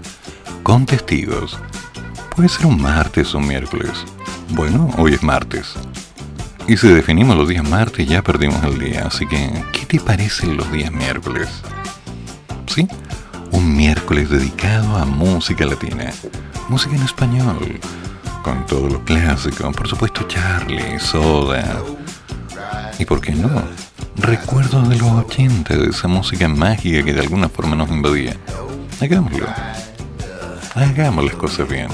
[0.62, 1.58] con testigos.
[2.36, 3.90] Puede ser un martes o un miércoles.
[4.50, 5.74] Bueno, hoy es martes.
[6.68, 10.56] Y si definimos los días martes ya perdimos el día, así que, ¿qué te parecen
[10.56, 11.50] los días miércoles?
[12.68, 12.88] ¿Sí?
[13.50, 16.14] Un miércoles dedicado a música latina,
[16.70, 17.80] música en español,
[18.46, 21.82] con todo lo clásico, por supuesto Charlie, Soda.
[23.00, 23.50] ¿Y por qué no?
[24.18, 28.38] Recuerdos de los 80, de esa música mágica que de alguna forma nos invadía.
[29.02, 29.48] Hagámoslo.
[30.76, 31.88] Hagamos las cosas bien.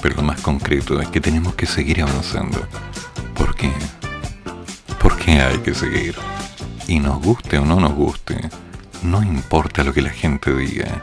[0.00, 2.64] Pero lo más concreto es que tenemos que seguir avanzando.
[3.34, 3.72] ¿Por qué?
[5.02, 6.14] Porque hay que seguir.
[6.86, 8.38] Y nos guste o no nos guste,
[9.02, 11.02] no importa lo que la gente diga,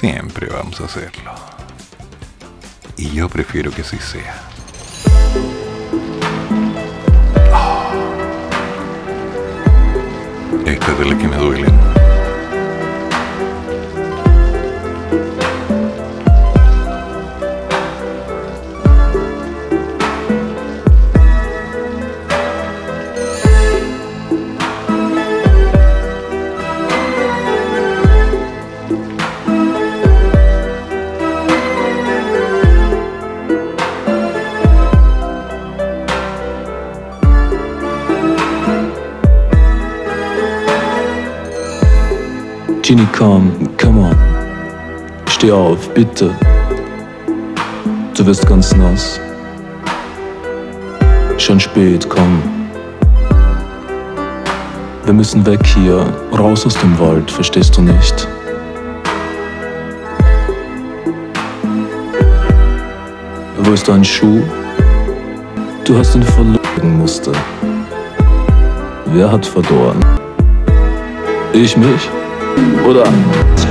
[0.00, 1.57] siempre vamos a hacerlo.
[2.98, 4.42] Y yo prefiero que así sea.
[10.66, 11.97] Esta es de la que me duelen.
[42.88, 44.16] Ginny, komm, come on.
[45.26, 46.34] Steh auf, bitte.
[48.16, 49.20] Du wirst ganz nass.
[51.36, 52.42] Schon spät, komm.
[55.04, 58.26] Wir müssen weg hier, raus aus dem Wald, verstehst du nicht?
[63.58, 64.40] Wo ist dein Schuh?
[65.84, 67.32] Du hast ihn verloren, Muster.
[69.12, 70.02] Wer hat verloren?
[71.52, 72.08] Ich mich?
[72.82, 73.67] 不对。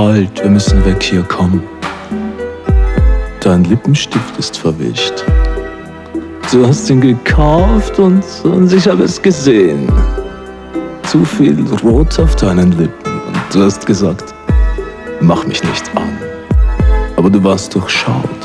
[0.00, 1.62] Kalt, wir müssen weg hier, komm.
[3.40, 5.24] Dein Lippenstift ist verwischt.
[6.50, 9.92] Du hast ihn gekauft und, und ich habe es gesehen.
[11.02, 13.12] Zu viel Rot auf deinen Lippen.
[13.26, 14.34] Und du hast gesagt,
[15.20, 16.16] mach mich nicht an.
[17.16, 18.40] Aber du warst durchschaut.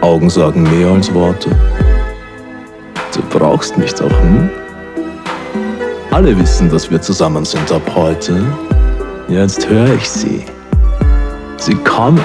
[0.00, 1.50] Augen sagen mehr als Worte.
[3.14, 4.48] Du brauchst mich doch, hm?
[6.10, 8.42] Alle wissen, dass wir zusammen sind ab heute.
[9.30, 10.44] Jetzt höre ich sie.
[11.56, 12.24] Sie kommen.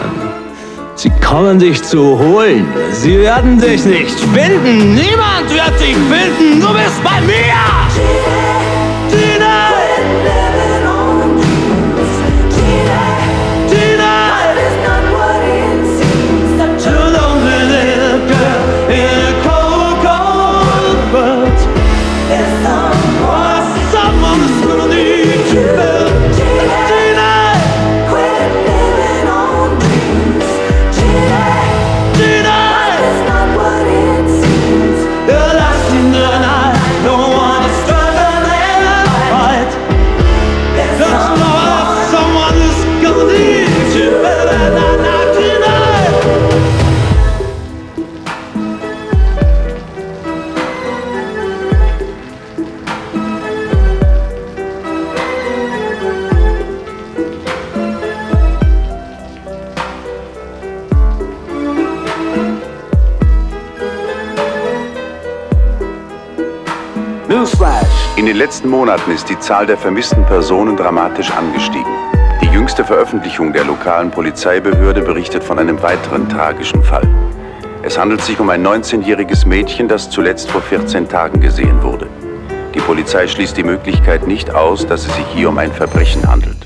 [0.95, 2.65] Sie kommen dich zu holen.
[2.93, 4.95] Sie werden dich nicht finden.
[4.95, 6.59] Niemand wird dich finden.
[6.59, 7.74] Du bist bei mir.
[68.25, 71.93] In den letzten Monaten ist die Zahl der vermissten Personen dramatisch angestiegen.
[72.41, 77.07] Die jüngste Veröffentlichung der lokalen Polizeibehörde berichtet von einem weiteren tragischen Fall.
[77.83, 82.07] Es handelt sich um ein 19-jähriges Mädchen, das zuletzt vor 14 Tagen gesehen wurde.
[82.73, 86.64] Die Polizei schließt die Möglichkeit nicht aus, dass es sich hier um ein Verbrechen handelt.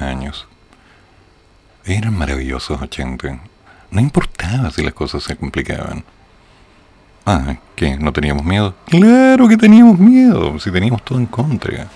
[0.00, 0.46] años.
[1.84, 3.40] Eran maravillosos 80.
[3.90, 6.04] No importaba si las cosas se complicaban.
[7.24, 7.96] Ah, ¿qué?
[7.96, 8.74] ¿No teníamos miedo?
[8.86, 11.88] Claro que teníamos miedo, si teníamos todo en contra.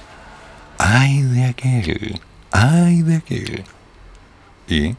[0.79, 2.21] Ay de aquel,
[2.51, 3.65] ay de aquel.
[4.69, 4.95] Y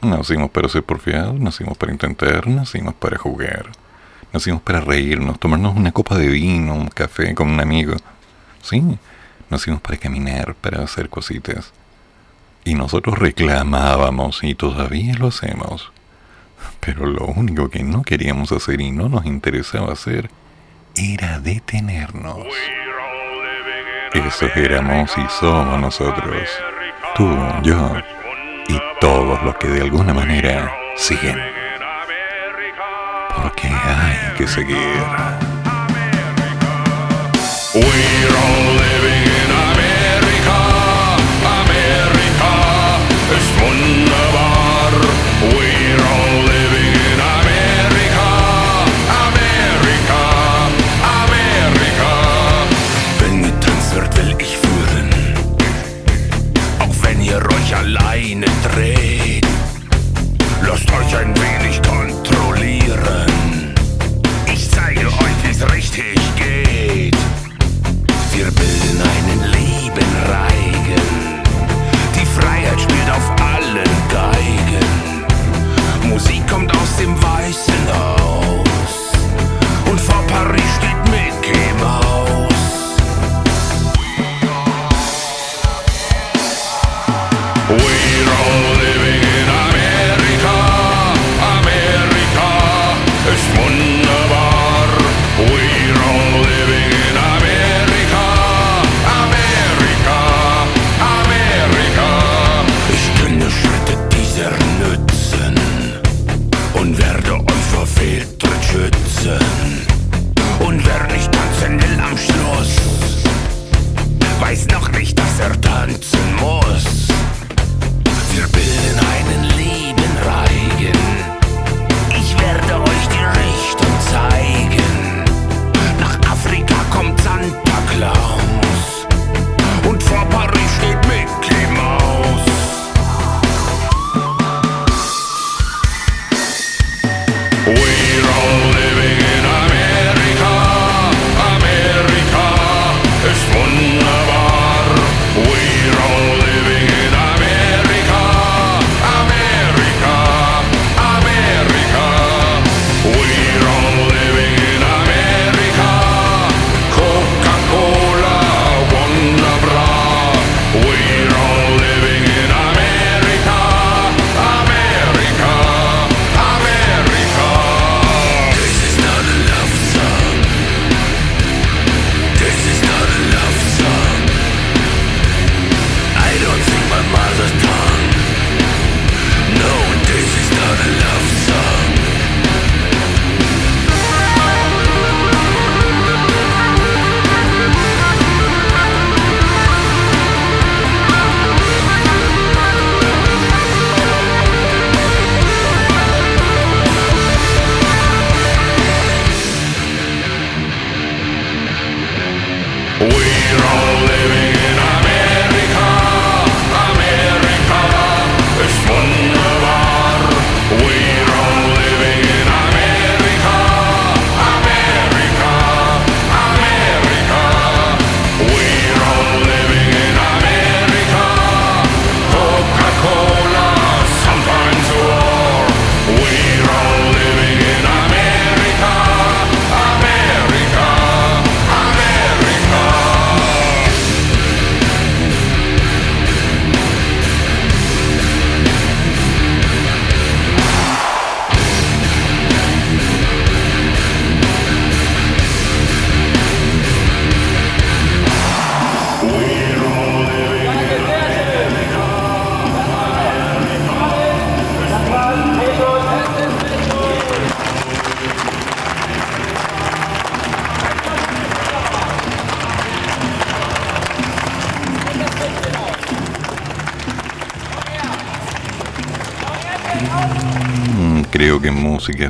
[0.00, 3.66] nacimos para ser porfiados, nacimos para intentar, nacimos para jugar.
[4.32, 7.96] Nacimos para reírnos, tomarnos una copa de vino, un café con un amigo.
[8.62, 8.82] Sí,
[9.50, 11.72] nacimos para caminar, para hacer cositas.
[12.64, 15.92] Y nosotros reclamábamos, y todavía lo hacemos.
[16.80, 20.30] Pero lo único que no queríamos hacer y no nos interesaba hacer
[20.96, 22.46] era detenernos.
[24.12, 26.48] Esos éramos y somos nosotros.
[27.16, 27.28] Tú,
[27.62, 27.96] yo
[28.68, 31.38] y todos los que de alguna manera siguen.
[33.36, 34.78] Porque hay que seguir.
[37.74, 39.33] We're all living
[43.34, 44.23] des Wunders.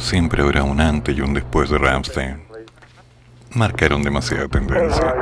[0.01, 2.43] siempre habrá un antes y un después de Ramstein.
[3.55, 5.15] Marcaron demasiada tendencia.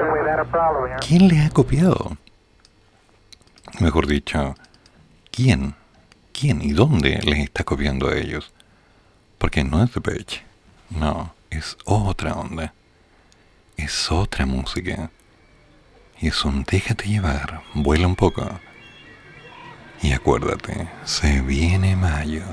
[1.06, 2.16] ¿Quién le ha copiado?
[3.80, 4.54] Mejor dicho,
[5.30, 5.74] ¿quién?
[6.32, 8.52] ¿Quién y dónde les está copiando a ellos?
[9.38, 10.44] Porque no es The Page.
[10.90, 12.74] No, es otra onda.
[13.76, 15.10] Es otra música.
[16.20, 18.48] Y es un déjate llevar, vuela un poco.
[20.02, 22.44] Y acuérdate, se viene mayo.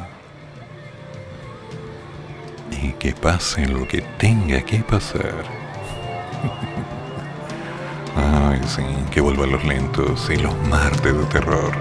[2.81, 5.43] Y que pase lo que tenga que pasar.
[8.15, 11.73] Ay, sí, que vuelvan los lentos y los martes de terror.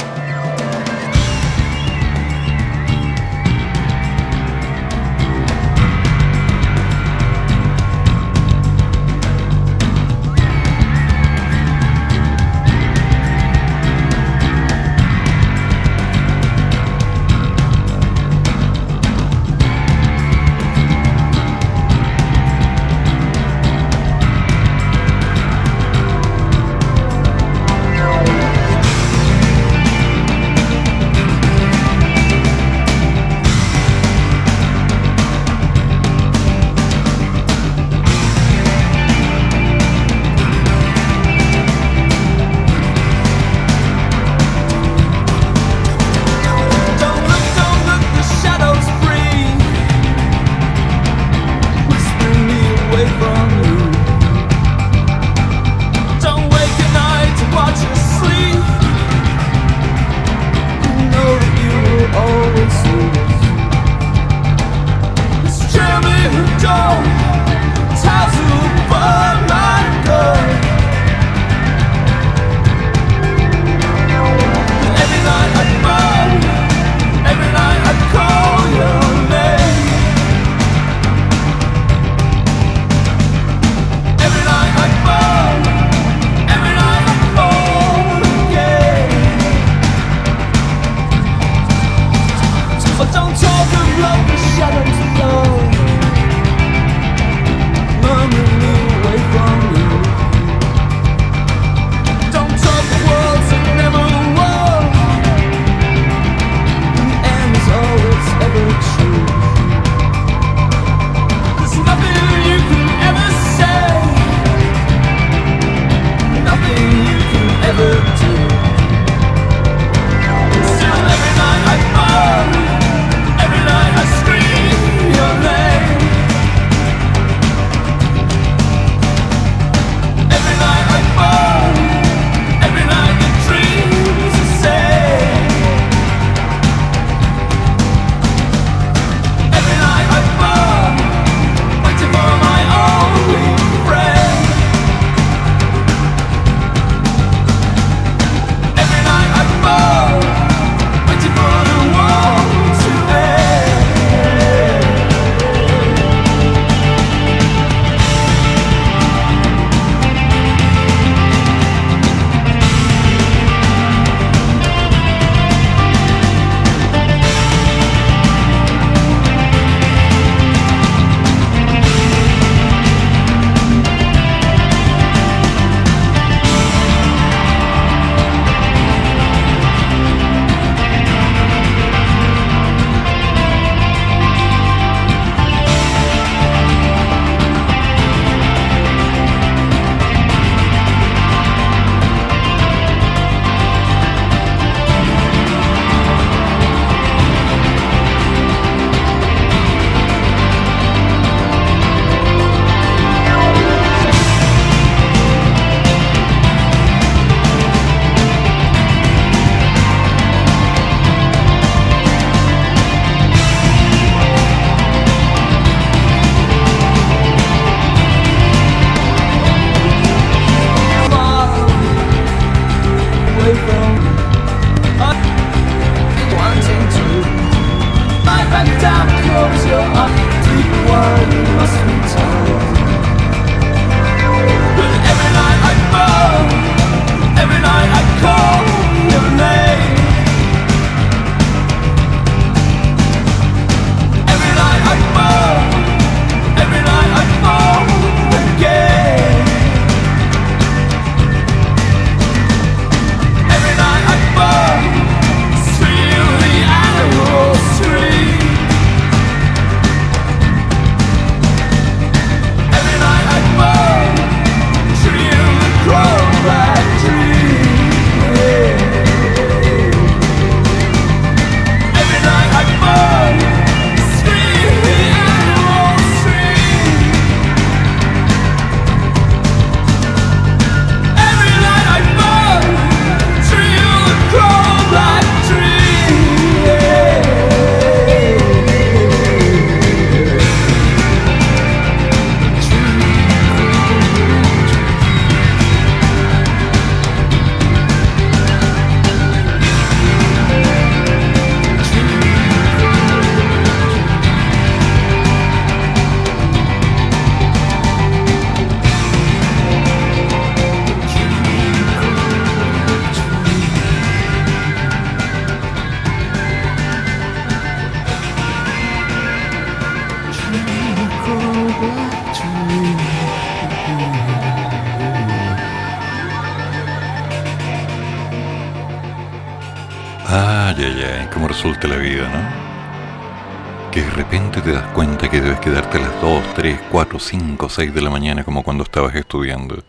[337.78, 339.84] 6 de la mañana como cuando estabas estudiando.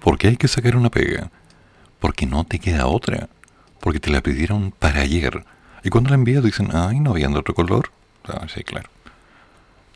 [0.00, 1.30] Porque hay que sacar una pega.
[2.00, 3.28] Porque no te queda otra.
[3.80, 5.44] Porque te la pidieron para ayer.
[5.84, 7.90] Y cuando la envías dicen, ay, no había de otro color.
[8.26, 8.88] Ah, sí, claro.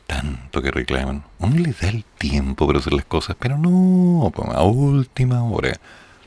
[0.05, 1.23] Tanto que reclaman.
[1.39, 5.73] Uno le da el tiempo para hacer las cosas, pero no, a última hora.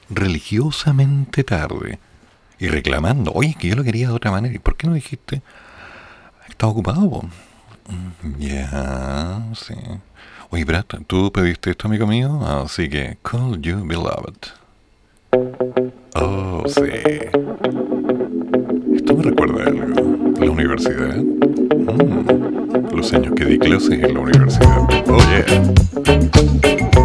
[0.09, 2.01] Religiosamente tarde.
[2.59, 4.57] Y reclamando, oye, que yo lo quería de otra manera.
[4.57, 5.41] ¿Y por qué no dijiste?
[6.49, 7.23] Estaba ocupado, po?".
[7.87, 9.75] Mm, Ya, sí.
[10.51, 12.41] Oye, Brad, ¿tú pediste esto, amigo mío?
[12.45, 14.35] Así que, call you beloved.
[16.17, 16.83] Oh, sí.
[18.97, 20.35] Esto me recuerda algo.
[20.41, 21.17] La universidad.
[21.19, 24.89] Mm, Los años que di clases en la universidad.
[25.09, 27.00] Oh, yeah.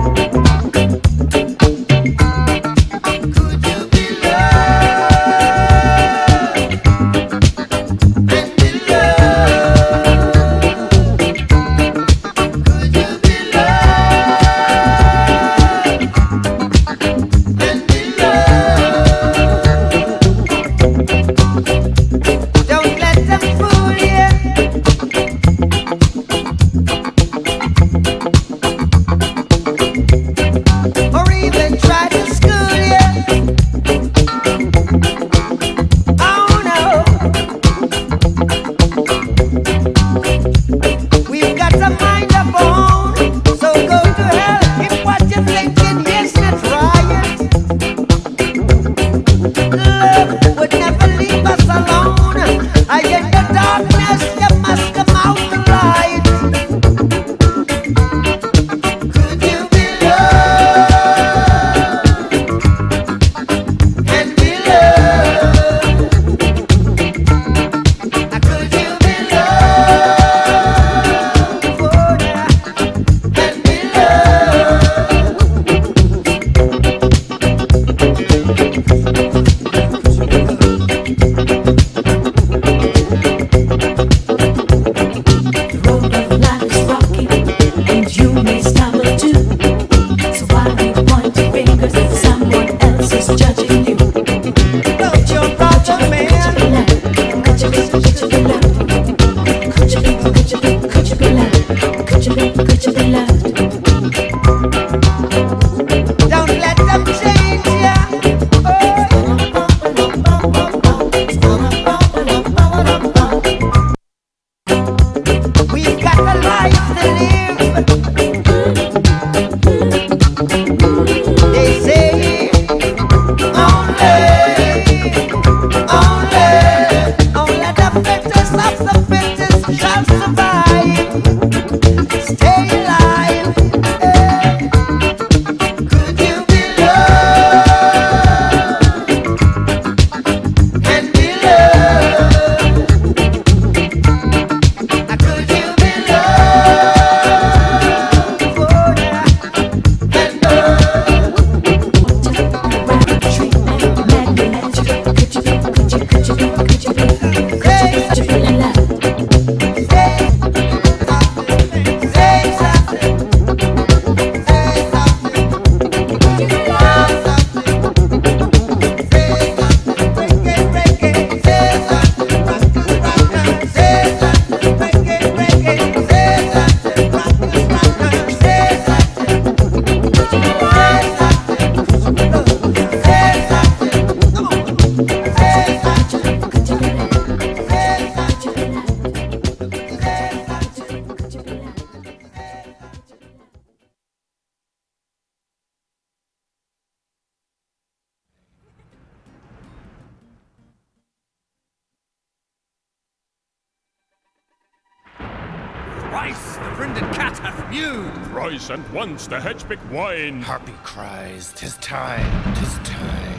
[209.68, 210.42] Once the.
[210.42, 213.36] Harpy cries, tis time, tis time.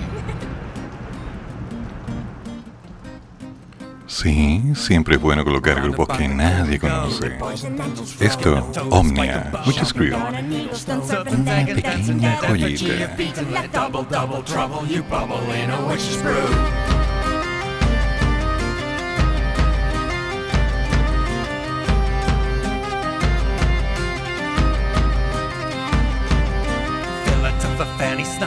[4.09, 7.39] Sí, siempre es bueno colocar grupos que nadie conoce.
[8.21, 10.17] Esto, Omnia, Witch's Crew.
[10.17, 13.17] Una pequeña joyita.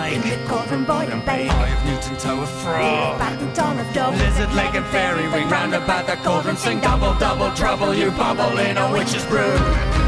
[0.09, 0.47] Fanny snake.
[0.47, 1.51] Corvin, boy, and babe.
[1.51, 3.19] Eye of Newton, toe of frog.
[3.19, 4.17] Back the dawn of dawn.
[4.17, 6.57] Lizard leg and fairy ring round about the cauldron.
[6.57, 9.98] Sing double, double trouble, you bubble in a witch's brew.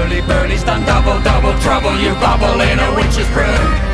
[0.00, 0.84] Hurly burly's done.
[0.86, 3.89] Double, double trouble, you bubble in a witch's brew.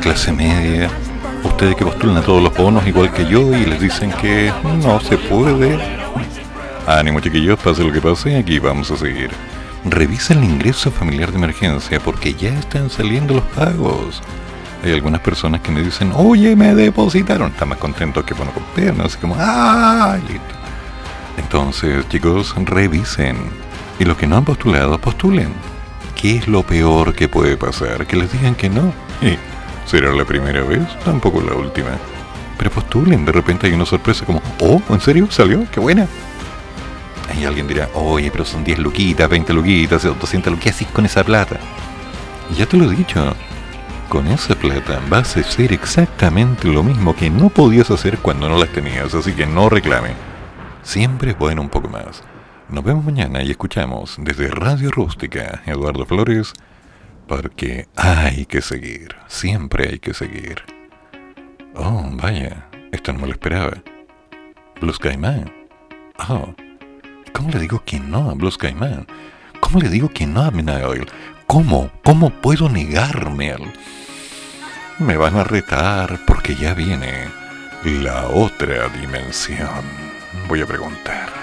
[0.00, 0.90] Clase media,
[1.44, 4.52] ustedes que postulan a todos los bonos igual que yo y les dicen que
[4.82, 5.78] no se puede.
[6.86, 9.30] Ánimo chiquillos, pase lo que pase, aquí vamos a seguir.
[9.84, 14.22] Revisa el ingreso familiar de emergencia porque ya están saliendo los pagos.
[14.82, 17.52] Hay algunas personas que me dicen, oye, me depositaron.
[17.52, 20.16] Están más contentos que bueno con piernas, así como, ¡ah!
[21.36, 23.36] Entonces, chicos, revisen.
[23.98, 25.52] Y los que no han postulado, postulen.
[26.16, 28.06] ¿Qué es lo peor que puede pasar?
[28.06, 28.92] Que les digan que no.
[29.90, 31.90] Será la primera vez, tampoco la última.
[32.56, 35.26] Pero postulen, de repente hay una sorpresa como, oh, ¿en serio?
[35.32, 35.66] ¿Salió?
[35.68, 36.06] ¡Qué buena!
[37.36, 41.24] Y alguien dirá, oye, pero son 10 luquitas, 20 luquitas, 200 luquitas, ¿qué con esa
[41.24, 41.58] plata?
[42.52, 43.34] Y ya te lo he dicho,
[44.08, 48.58] con esa plata vas a hacer exactamente lo mismo que no podías hacer cuando no
[48.58, 50.10] las tenías, así que no reclame.
[50.84, 52.22] Siempre es bueno un poco más.
[52.68, 56.52] Nos vemos mañana y escuchamos desde Radio Rústica, Eduardo Flores,
[57.30, 60.64] porque hay que seguir, siempre hay que seguir.
[61.76, 63.84] Oh, vaya, esto no me lo esperaba.
[64.80, 65.48] Blue Sky Man.
[66.28, 66.52] Oh,
[67.32, 69.06] ¿cómo le digo que no a Blue Sky Man?
[69.60, 71.06] ¿Cómo le digo que no a Midnight Oil?
[71.46, 71.92] ¿Cómo?
[72.02, 73.72] ¿Cómo puedo negarme al...?
[74.98, 77.28] Me van a retar porque ya viene
[77.84, 79.84] la otra dimensión.
[80.48, 81.39] Voy a preguntar.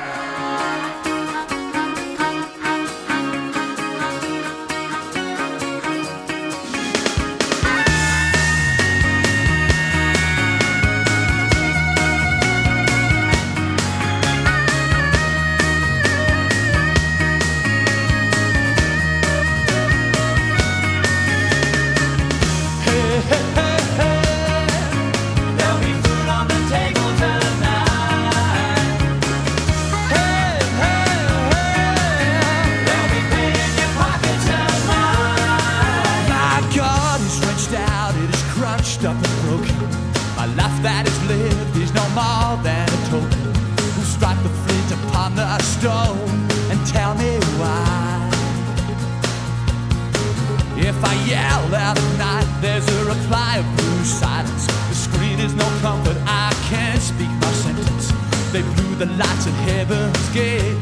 [58.97, 60.75] the lights at heaven's gate,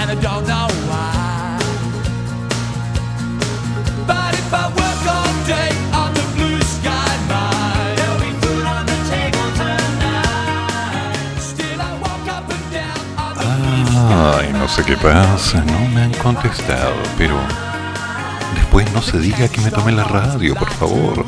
[0.00, 1.56] and I don't know why.
[4.08, 8.84] But if I work all day on the blue sky mine, there'll be food on
[8.86, 11.38] the table tonight.
[11.38, 14.48] Still, I walk up and down on the ah, blue sky.
[14.48, 17.69] Ay, no sé qué pasa, no me han contestado, pero.
[18.92, 21.24] No se diga que me tomé la radio, por favor.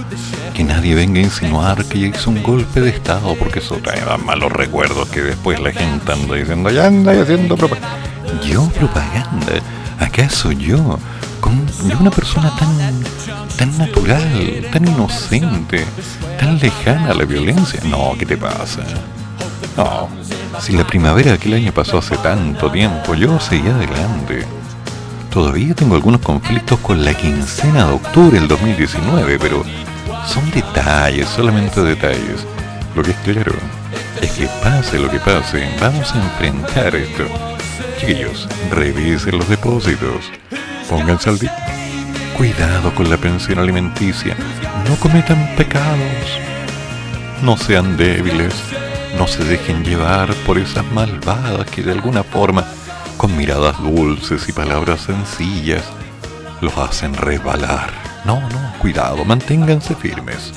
[0.55, 4.53] Que nadie venga a insinuar que hizo un golpe de estado, porque eso trae malos
[4.53, 7.97] recuerdos que después la gente anda diciendo, ya anda haciendo propaganda.
[8.47, 9.53] ¿Yo propaganda?
[9.99, 10.99] ¿Acaso yo?
[11.41, 13.03] Con yo una persona tan,
[13.57, 15.85] tan natural, tan inocente,
[16.39, 17.81] tan lejana a la violencia.
[17.85, 18.83] No, ¿qué te pasa?
[19.77, 20.09] No,
[20.61, 24.47] si la primavera aquel año pasó hace tanto tiempo, yo seguía adelante.
[25.33, 29.65] Todavía tengo algunos conflictos con la quincena de octubre del 2019, pero
[30.27, 32.47] son detalles, solamente detalles.
[32.95, 33.55] Lo que es claro
[34.21, 37.25] es que pase lo que pase, vamos a enfrentar esto.
[37.99, 40.31] Chiquillos, revisen los depósitos,
[40.91, 41.57] pónganse al día.
[42.37, 44.37] Cuidado con la pensión alimenticia,
[44.87, 46.41] no cometan pecados,
[47.43, 48.53] no sean débiles,
[49.17, 52.67] no se dejen llevar por esas malvadas que de alguna forma,
[53.17, 55.85] con miradas dulces y palabras sencillas,
[56.61, 57.91] los hacen resbalar.
[58.25, 60.53] No, no, cuidado, manténganse firmes.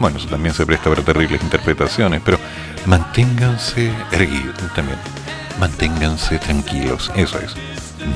[0.00, 2.38] Bueno, eso también se presta para terribles interpretaciones, pero
[2.86, 4.98] manténganse erguidos también.
[5.58, 7.54] Manténganse tranquilos, eso es.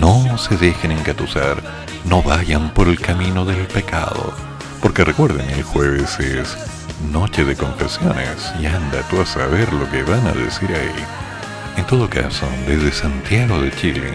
[0.01, 1.63] No se dejen engatusar,
[2.05, 4.33] no vayan por el camino del pecado.
[4.83, 6.57] Porque recuerden, el jueves es
[7.13, 11.28] noche de confesiones y anda tú a saber lo que van a decir ahí.
[11.79, 14.11] En todo caso, desde Santiago de Chile,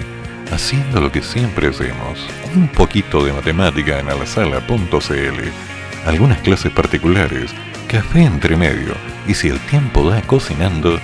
[0.51, 2.19] haciendo lo que siempre hacemos,
[2.53, 7.51] un poquito de matemática en alasala.cl, algunas clases particulares,
[7.87, 8.93] café entre medio,
[9.29, 10.99] y si el tiempo da cocinando,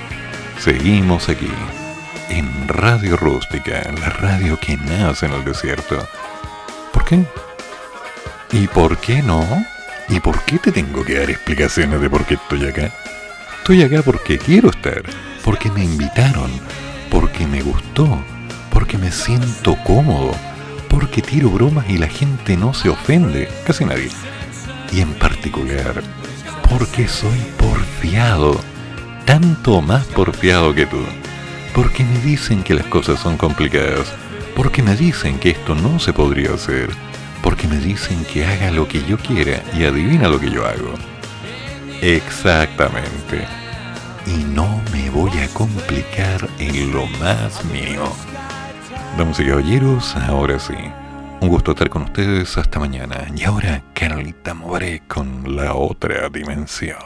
[0.60, 1.50] seguimos aquí,
[2.28, 6.06] en Radio Rústica, la radio que nace en el desierto.
[6.92, 7.24] ¿Por qué?
[8.52, 9.48] ¿Y por qué no?
[10.10, 12.92] ¿Y por qué te tengo que dar explicaciones de por qué estoy acá?
[13.60, 15.04] Estoy acá porque quiero estar,
[15.44, 16.52] porque me invitaron,
[17.10, 18.08] porque me gustó,
[18.72, 20.32] porque me siento cómodo,
[20.90, 24.10] porque tiro bromas y la gente no se ofende, casi nadie.
[24.92, 26.02] Y en particular,
[26.70, 28.60] porque soy porfiado,
[29.26, 31.04] tanto más porfiado que tú.
[31.74, 34.12] Porque me dicen que las cosas son complicadas,
[34.56, 36.90] porque me dicen que esto no se podría hacer
[37.42, 40.94] porque me dicen que haga lo que yo quiera y adivina lo que yo hago.
[42.02, 43.48] Exactamente.
[44.30, 48.04] Y no me voy a complicar en lo más mío.
[49.18, 50.76] Damas y caballeros, ahora sí.
[51.42, 53.28] Un gusto estar con ustedes hasta mañana.
[53.36, 56.98] Y ahora, Carolita Moveré con la otra dimensión.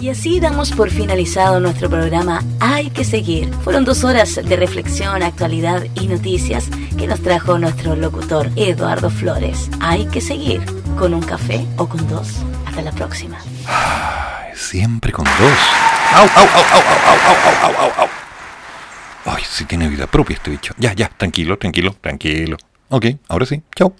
[0.00, 3.48] Y así damos por finalizado nuestro programa Hay que seguir.
[3.62, 6.68] Fueron dos horas de reflexión, actualidad y noticias
[6.98, 9.70] que nos trajo nuestro locutor Eduardo Flores.
[9.80, 10.60] Hay que seguir
[10.98, 12.28] con un café o con dos.
[12.66, 13.38] Hasta la próxima.
[14.62, 15.58] Siempre con dos.
[16.14, 19.34] ¡Au, au, au, au, au, au, au, au, au!
[19.34, 20.72] Ay, si tiene vida propia este bicho.
[20.78, 22.56] Ya, ya, tranquilo, tranquilo, tranquilo.
[22.88, 23.60] Ok, ahora sí.
[23.74, 23.94] Chao.